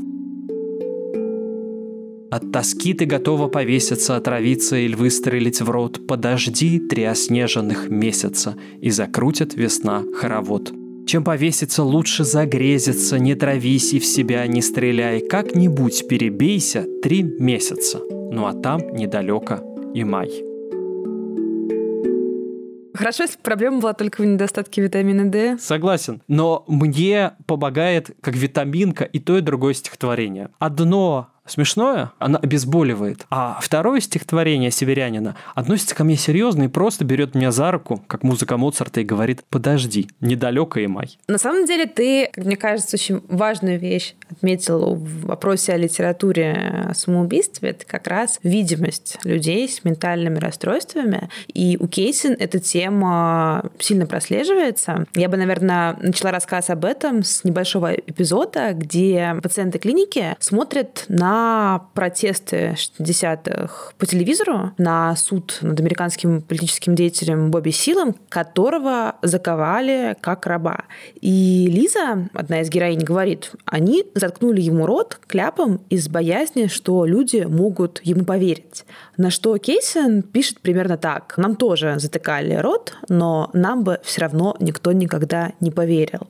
От 2.29 2.51
тоски 2.51 2.93
ты 2.93 3.05
готова 3.05 3.47
повеситься, 3.47 4.17
отравиться 4.17 4.75
или 4.75 4.95
выстрелить 4.95 5.61
в 5.61 5.69
рот. 5.69 6.05
Подожди 6.07 6.79
три 6.79 7.03
оснеженных 7.03 7.89
месяца, 7.89 8.55
и 8.81 8.89
закрутит 8.89 9.55
весна 9.55 10.03
хоровод. 10.13 10.73
Чем 11.05 11.23
повеситься, 11.23 11.83
лучше 11.83 12.25
загрезиться, 12.25 13.17
не 13.17 13.33
травись 13.33 13.93
и 13.93 13.99
в 13.99 14.05
себя 14.05 14.45
не 14.45 14.61
стреляй. 14.61 15.21
Как-нибудь 15.21 16.05
перебейся 16.09 16.85
три 17.01 17.23
месяца. 17.23 17.99
Ну 18.09 18.45
а 18.45 18.53
там 18.53 18.81
недалеко 18.93 19.59
и 19.93 20.03
май. 20.03 20.29
Хорошо, 22.93 23.23
если 23.23 23.37
проблема 23.41 23.79
была 23.79 23.93
только 23.93 24.21
в 24.21 24.25
недостатке 24.25 24.81
витамина 24.81 25.29
D. 25.29 25.57
Согласен. 25.59 26.21
Но 26.27 26.65
мне 26.67 27.33
помогает 27.45 28.09
как 28.21 28.35
витаминка 28.35 29.03
и 29.03 29.19
то, 29.19 29.37
и 29.37 29.41
другое 29.41 29.75
стихотворение. 29.75 30.49
Одно 30.57 31.29
смешное, 31.47 32.11
она 32.19 32.39
обезболивает. 32.39 33.25
А 33.29 33.59
второе 33.61 33.99
стихотворение 33.99 34.71
северянина 34.71 35.35
относится 35.55 35.95
ко 35.95 36.03
мне 36.03 36.15
серьезно 36.15 36.63
и 36.63 36.67
просто 36.67 37.05
берет 37.05 37.35
меня 37.35 37.51
за 37.51 37.71
руку, 37.71 38.03
как 38.07 38.23
музыка 38.23 38.57
Моцарта, 38.57 39.01
и 39.01 39.03
говорит 39.03 39.43
«подожди, 39.49 40.09
недалеко 40.21 40.79
и 40.79 40.87
май». 40.87 41.17
На 41.27 41.37
самом 41.37 41.65
деле 41.65 41.85
ты, 41.85 42.29
мне 42.35 42.57
кажется, 42.57 42.95
очень 42.95 43.21
важную 43.27 43.79
вещь 43.79 44.15
отметил 44.29 44.95
в 44.95 45.25
вопросе 45.25 45.73
о 45.73 45.77
литературе 45.77 46.87
о 46.89 46.93
самоубийстве. 46.93 47.69
Это 47.69 47.85
как 47.85 48.07
раз 48.07 48.39
видимость 48.43 49.17
людей 49.23 49.67
с 49.67 49.83
ментальными 49.83 50.39
расстройствами. 50.39 51.29
И 51.47 51.77
у 51.79 51.87
Кейсин 51.87 52.35
эта 52.37 52.59
тема 52.59 53.69
сильно 53.79 54.05
прослеживается. 54.05 55.05
Я 55.15 55.29
бы, 55.29 55.37
наверное, 55.37 55.97
начала 56.01 56.31
рассказ 56.31 56.69
об 56.69 56.85
этом 56.85 57.23
с 57.23 57.43
небольшого 57.43 57.93
эпизода, 57.93 58.73
где 58.73 59.35
пациенты 59.41 59.79
клиники 59.79 60.35
смотрят 60.39 61.05
на 61.07 61.36
протесты 61.93 62.75
60-х 62.75 63.93
по 63.97 64.05
телевизору, 64.05 64.71
на 64.77 65.15
суд 65.15 65.57
над 65.61 65.79
американским 65.79 66.41
политическим 66.41 66.95
деятелем 66.95 67.51
Бобби 67.51 67.71
Силом, 67.71 68.15
которого 68.29 69.15
заковали 69.21 70.15
как 70.21 70.45
раба. 70.45 70.85
И 71.21 71.67
Лиза, 71.71 72.29
одна 72.33 72.61
из 72.61 72.69
героинь, 72.69 73.03
говорит, 73.03 73.51
они 73.65 74.05
заткнули 74.15 74.61
ему 74.61 74.85
рот 74.85 75.19
кляпом 75.27 75.81
из 75.89 76.07
боязни, 76.07 76.67
что 76.67 77.05
люди 77.05 77.45
могут 77.47 78.01
ему 78.03 78.25
поверить. 78.25 78.85
На 79.17 79.31
что 79.31 79.57
Кейсен 79.57 80.21
пишет 80.21 80.59
примерно 80.61 80.97
так. 80.97 81.33
Нам 81.37 81.55
тоже 81.55 81.95
затыкали 81.97 82.55
рот, 82.55 82.93
но 83.09 83.49
нам 83.53 83.83
бы 83.83 83.99
все 84.03 84.21
равно 84.21 84.55
никто 84.59 84.91
никогда 84.91 85.53
не 85.59 85.71
поверил. 85.71 86.27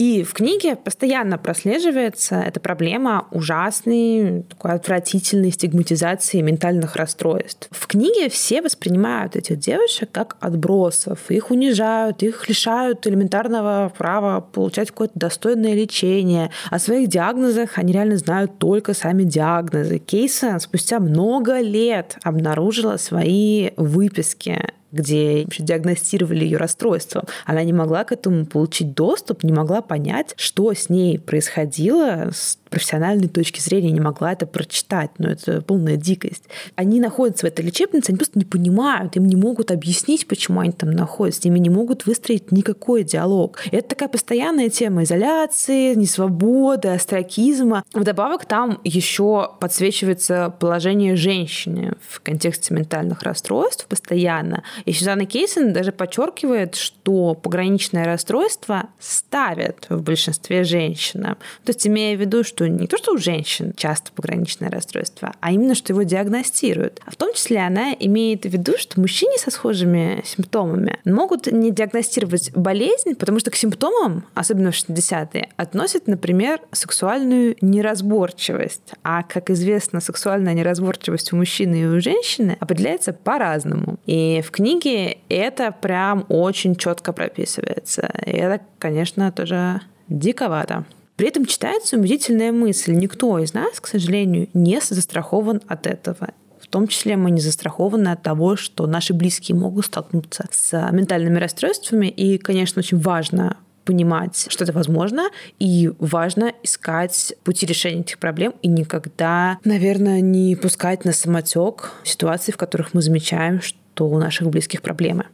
И 0.00 0.22
в 0.22 0.32
книге 0.32 0.76
постоянно 0.76 1.36
прослеживается 1.36 2.36
эта 2.36 2.58
проблема 2.58 3.26
ужасной, 3.32 4.44
такой 4.48 4.72
отвратительной 4.72 5.52
стигматизации 5.52 6.40
ментальных 6.40 6.96
расстройств. 6.96 7.68
В 7.70 7.86
книге 7.86 8.30
все 8.30 8.62
воспринимают 8.62 9.36
этих 9.36 9.58
девушек 9.58 10.08
как 10.10 10.38
отбросов. 10.40 11.30
Их 11.30 11.50
унижают, 11.50 12.22
их 12.22 12.48
лишают 12.48 13.06
элементарного 13.06 13.92
права 13.94 14.40
получать 14.40 14.90
какое-то 14.90 15.18
достойное 15.18 15.74
лечение. 15.74 16.50
О 16.70 16.78
своих 16.78 17.10
диагнозах 17.10 17.76
они 17.76 17.92
реально 17.92 18.16
знают 18.16 18.58
только 18.58 18.94
сами 18.94 19.24
диагнозы. 19.24 19.98
Кейса 19.98 20.58
спустя 20.60 20.98
много 20.98 21.60
лет 21.60 22.16
обнаружила 22.22 22.96
свои 22.96 23.72
выписки 23.76 24.62
где 24.92 25.44
диагностировали 25.44 26.44
ее 26.44 26.58
расстройство. 26.58 27.24
Она 27.46 27.62
не 27.62 27.72
могла 27.72 28.04
к 28.04 28.12
этому 28.12 28.46
получить 28.46 28.94
доступ, 28.94 29.42
не 29.42 29.52
могла 29.52 29.82
понять, 29.82 30.34
что 30.36 30.72
с 30.72 30.88
ней 30.88 31.18
происходило 31.18 32.30
профессиональной 32.70 33.28
точки 33.28 33.60
зрения 33.60 33.90
не 33.90 34.00
могла 34.00 34.32
это 34.32 34.46
прочитать, 34.46 35.10
но 35.18 35.28
это 35.28 35.60
полная 35.60 35.96
дикость. 35.96 36.44
Они 36.76 37.00
находятся 37.00 37.46
в 37.46 37.48
этой 37.48 37.64
лечебнице, 37.64 38.10
они 38.10 38.18
просто 38.18 38.38
не 38.38 38.44
понимают, 38.44 39.16
им 39.16 39.26
не 39.26 39.36
могут 39.36 39.70
объяснить, 39.70 40.26
почему 40.26 40.60
они 40.60 40.72
там 40.72 40.92
находятся, 40.92 41.42
с 41.42 41.44
ними 41.44 41.58
не 41.58 41.70
могут 41.70 42.06
выстроить 42.06 42.52
никакой 42.52 43.04
диалог. 43.04 43.62
И 43.70 43.76
это 43.76 43.90
такая 43.90 44.08
постоянная 44.08 44.68
тема 44.68 45.02
изоляции, 45.02 45.94
несвободы, 45.94 46.88
астракизма. 46.88 47.82
Вдобавок 47.92 48.44
там 48.46 48.80
еще 48.84 49.50
подсвечивается 49.60 50.54
положение 50.58 51.16
женщины 51.16 51.94
в 52.08 52.20
контексте 52.20 52.74
ментальных 52.74 53.22
расстройств 53.22 53.86
постоянно. 53.86 54.62
И 54.84 54.92
Сюзанна 54.92 55.26
Кейсон 55.26 55.72
даже 55.72 55.92
подчеркивает, 55.92 56.76
что 56.76 57.34
пограничное 57.34 58.04
расстройство 58.04 58.84
ставят 58.98 59.86
в 59.88 60.02
большинстве 60.02 60.64
женщин. 60.64 61.22
То 61.22 61.36
есть 61.68 61.86
имея 61.86 62.16
в 62.16 62.20
виду, 62.20 62.44
что 62.44 62.59
не 62.68 62.86
то, 62.86 62.98
что 62.98 63.12
у 63.12 63.18
женщин 63.18 63.72
часто 63.76 64.12
пограничное 64.12 64.70
расстройство, 64.70 65.34
а 65.40 65.52
именно, 65.52 65.74
что 65.74 65.92
его 65.92 66.02
диагностируют. 66.02 67.00
А 67.04 67.10
в 67.10 67.16
том 67.16 67.34
числе 67.34 67.58
она 67.60 67.92
имеет 67.98 68.42
в 68.42 68.48
виду, 68.48 68.74
что 68.78 69.00
мужчины 69.00 69.36
со 69.38 69.50
схожими 69.50 70.22
симптомами 70.24 70.98
могут 71.04 71.46
не 71.46 71.70
диагностировать 71.70 72.52
болезнь, 72.54 73.14
потому 73.14 73.38
что 73.40 73.50
к 73.50 73.56
симптомам, 73.56 74.24
особенно 74.34 74.72
в 74.72 74.74
60-е, 74.74 75.48
относят, 75.56 76.06
например, 76.06 76.60
сексуальную 76.72 77.56
неразборчивость. 77.60 78.94
А, 79.02 79.22
как 79.22 79.50
известно, 79.50 80.00
сексуальная 80.00 80.54
неразборчивость 80.54 81.32
у 81.32 81.36
мужчины 81.36 81.82
и 81.82 81.86
у 81.86 82.00
женщины 82.00 82.56
определяется 82.60 83.12
по-разному. 83.12 83.98
И 84.06 84.42
в 84.46 84.50
книге 84.50 85.18
это 85.28 85.72
прям 85.72 86.26
очень 86.28 86.76
четко 86.76 87.12
прописывается. 87.12 88.12
И 88.26 88.30
это, 88.30 88.64
конечно, 88.78 89.30
тоже 89.32 89.80
диковато. 90.08 90.84
При 91.20 91.28
этом 91.28 91.44
читается 91.44 91.98
убедительная 91.98 92.50
мысль. 92.50 92.94
Никто 92.94 93.38
из 93.38 93.52
нас, 93.52 93.78
к 93.78 93.88
сожалению, 93.88 94.48
не 94.54 94.80
застрахован 94.80 95.60
от 95.68 95.86
этого. 95.86 96.28
В 96.62 96.66
том 96.66 96.88
числе 96.88 97.18
мы 97.18 97.30
не 97.30 97.42
застрахованы 97.42 98.08
от 98.08 98.22
того, 98.22 98.56
что 98.56 98.86
наши 98.86 99.12
близкие 99.12 99.54
могут 99.54 99.84
столкнуться 99.84 100.46
с 100.50 100.88
ментальными 100.92 101.38
расстройствами. 101.38 102.06
И, 102.06 102.38
конечно, 102.38 102.80
очень 102.80 102.98
важно 102.98 103.58
понимать, 103.84 104.46
что 104.48 104.64
это 104.64 104.72
возможно, 104.72 105.28
и 105.58 105.92
важно 105.98 106.54
искать 106.62 107.34
пути 107.44 107.66
решения 107.66 108.00
этих 108.00 108.18
проблем 108.18 108.54
и 108.62 108.68
никогда, 108.68 109.58
наверное, 109.62 110.22
не 110.22 110.56
пускать 110.56 111.04
на 111.04 111.12
самотек 111.12 111.92
ситуации, 112.02 112.50
в 112.50 112.56
которых 112.56 112.94
мы 112.94 113.02
замечаем, 113.02 113.60
что 113.60 114.08
у 114.08 114.16
наших 114.16 114.48
близких 114.48 114.80
проблемы. 114.80 115.26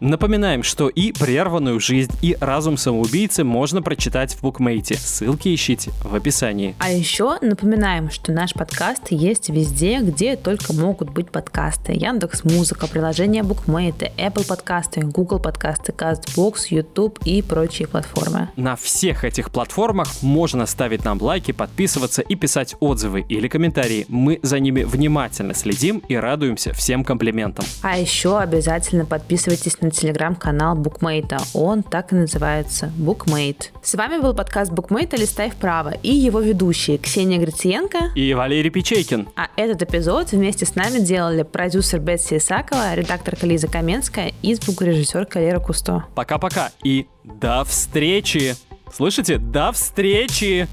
Напоминаем, 0.00 0.62
что 0.62 0.88
и 0.88 1.10
«Прерванную 1.12 1.80
жизнь», 1.80 2.12
и 2.22 2.36
«Разум 2.40 2.76
самоубийцы» 2.76 3.42
можно 3.42 3.82
прочитать 3.82 4.34
в 4.34 4.42
букмейте. 4.42 4.96
Ссылки 4.96 5.52
ищите 5.52 5.90
в 6.04 6.14
описании. 6.14 6.76
А 6.78 6.92
еще 6.92 7.36
напоминаем, 7.40 8.08
что 8.08 8.30
наш 8.30 8.54
подкаст 8.54 9.08
есть 9.10 9.48
везде, 9.48 9.98
где 10.00 10.36
только 10.36 10.72
могут 10.72 11.10
быть 11.10 11.30
подкасты. 11.30 11.94
Яндекс 11.94 12.44
Музыка, 12.44 12.86
приложение 12.86 13.42
букмейты, 13.42 14.12
Apple 14.16 14.46
подкасты, 14.46 15.00
Google 15.00 15.40
подкасты, 15.40 15.90
CastBox, 15.90 16.54
YouTube 16.70 17.18
и 17.24 17.42
прочие 17.42 17.88
платформы. 17.88 18.50
На 18.54 18.76
всех 18.76 19.24
этих 19.24 19.50
платформах 19.50 20.22
можно 20.22 20.66
ставить 20.66 21.04
нам 21.04 21.20
лайки, 21.20 21.50
подписываться 21.50 22.22
и 22.22 22.36
писать 22.36 22.76
отзывы 22.78 23.22
или 23.28 23.48
комментарии. 23.48 24.06
Мы 24.08 24.38
за 24.42 24.60
ними 24.60 24.84
внимательно 24.84 25.54
следим 25.54 26.02
и 26.08 26.14
радуемся 26.14 26.72
всем 26.72 27.02
комплиментам. 27.02 27.64
А 27.82 27.98
еще 27.98 28.38
обязательно 28.38 29.04
подписывайтесь 29.04 29.80
на 29.80 29.87
на 29.88 29.90
телеграм-канал 29.90 30.76
Букмейта. 30.76 31.38
Он 31.54 31.82
так 31.82 32.12
и 32.12 32.16
называется– 32.16 32.92
Букмейт. 32.98 33.72
С 33.82 33.94
вами 33.94 34.20
был 34.20 34.34
подкаст 34.34 34.70
Букмейта 34.70 35.16
«Листай 35.16 35.50
вправо» 35.50 35.94
и 36.02 36.12
его 36.12 36.40
ведущие 36.40 36.98
Ксения 36.98 37.38
Гриценко 37.38 38.12
и 38.14 38.34
Валерий 38.34 38.70
Печейкин. 38.70 39.28
А 39.34 39.48
этот 39.56 39.82
эпизод 39.82 40.32
вместе 40.32 40.66
с 40.66 40.74
нами 40.74 40.98
делали 40.98 41.42
продюсер 41.42 42.00
Бетси 42.00 42.36
Исакова, 42.36 42.94
редактор 42.94 43.36
Лиза 43.40 43.68
Каменская 43.68 44.32
и 44.42 44.54
звукорежиссер 44.54 45.26
Лера 45.34 45.60
Кусто. 45.60 46.04
Пока-пока 46.14 46.70
и 46.84 47.06
до 47.24 47.64
встречи! 47.64 48.56
Слышите? 48.92 49.38
До 49.38 49.72
встречи! 49.72 50.68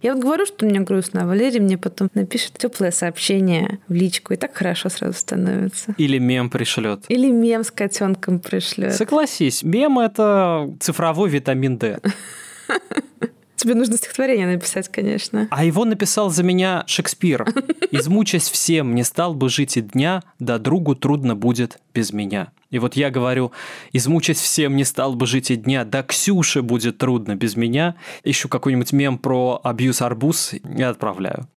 Я 0.00 0.14
вот 0.14 0.22
говорю, 0.22 0.46
что 0.46 0.64
мне 0.64 0.80
грустно, 0.80 1.22
а 1.22 1.26
Валерий 1.26 1.60
мне 1.60 1.76
потом 1.76 2.08
напишет 2.14 2.52
теплое 2.56 2.92
сообщение 2.92 3.80
в 3.88 3.94
личку, 3.94 4.32
и 4.32 4.36
так 4.36 4.54
хорошо 4.54 4.88
сразу 4.90 5.18
становится. 5.18 5.94
Или 5.98 6.18
мем 6.18 6.50
пришлет. 6.50 7.04
Или 7.08 7.30
мем 7.30 7.64
с 7.64 7.70
котенком 7.70 8.38
пришлет. 8.38 8.94
Согласись, 8.94 9.64
мем 9.64 9.98
это 9.98 10.72
цифровой 10.78 11.30
витамин 11.30 11.78
D. 11.78 11.98
Тебе 13.58 13.74
нужно 13.74 13.96
стихотворение 13.96 14.46
написать, 14.46 14.88
конечно. 14.88 15.48
А 15.50 15.64
его 15.64 15.84
написал 15.84 16.30
за 16.30 16.44
меня 16.44 16.84
Шекспир. 16.86 17.44
«Измучась 17.90 18.48
всем, 18.48 18.94
не 18.94 19.02
стал 19.02 19.34
бы 19.34 19.48
жить 19.48 19.76
и 19.76 19.80
дня, 19.80 20.22
да 20.38 20.58
другу 20.58 20.94
трудно 20.94 21.34
будет 21.34 21.78
без 21.92 22.12
меня». 22.12 22.52
И 22.70 22.78
вот 22.78 22.94
я 22.94 23.10
говорю, 23.10 23.50
измучаясь 23.92 24.38
всем, 24.38 24.76
не 24.76 24.84
стал 24.84 25.14
бы 25.14 25.26
жить 25.26 25.50
и 25.50 25.56
дня, 25.56 25.84
да 25.84 26.04
Ксюше 26.04 26.62
будет 26.62 26.98
трудно 26.98 27.34
без 27.34 27.56
меня. 27.56 27.96
Ищу 28.22 28.48
какой-нибудь 28.48 28.92
мем 28.92 29.18
про 29.18 29.60
абьюз-арбуз 29.64 30.54
и 30.54 30.82
отправляю. 30.82 31.48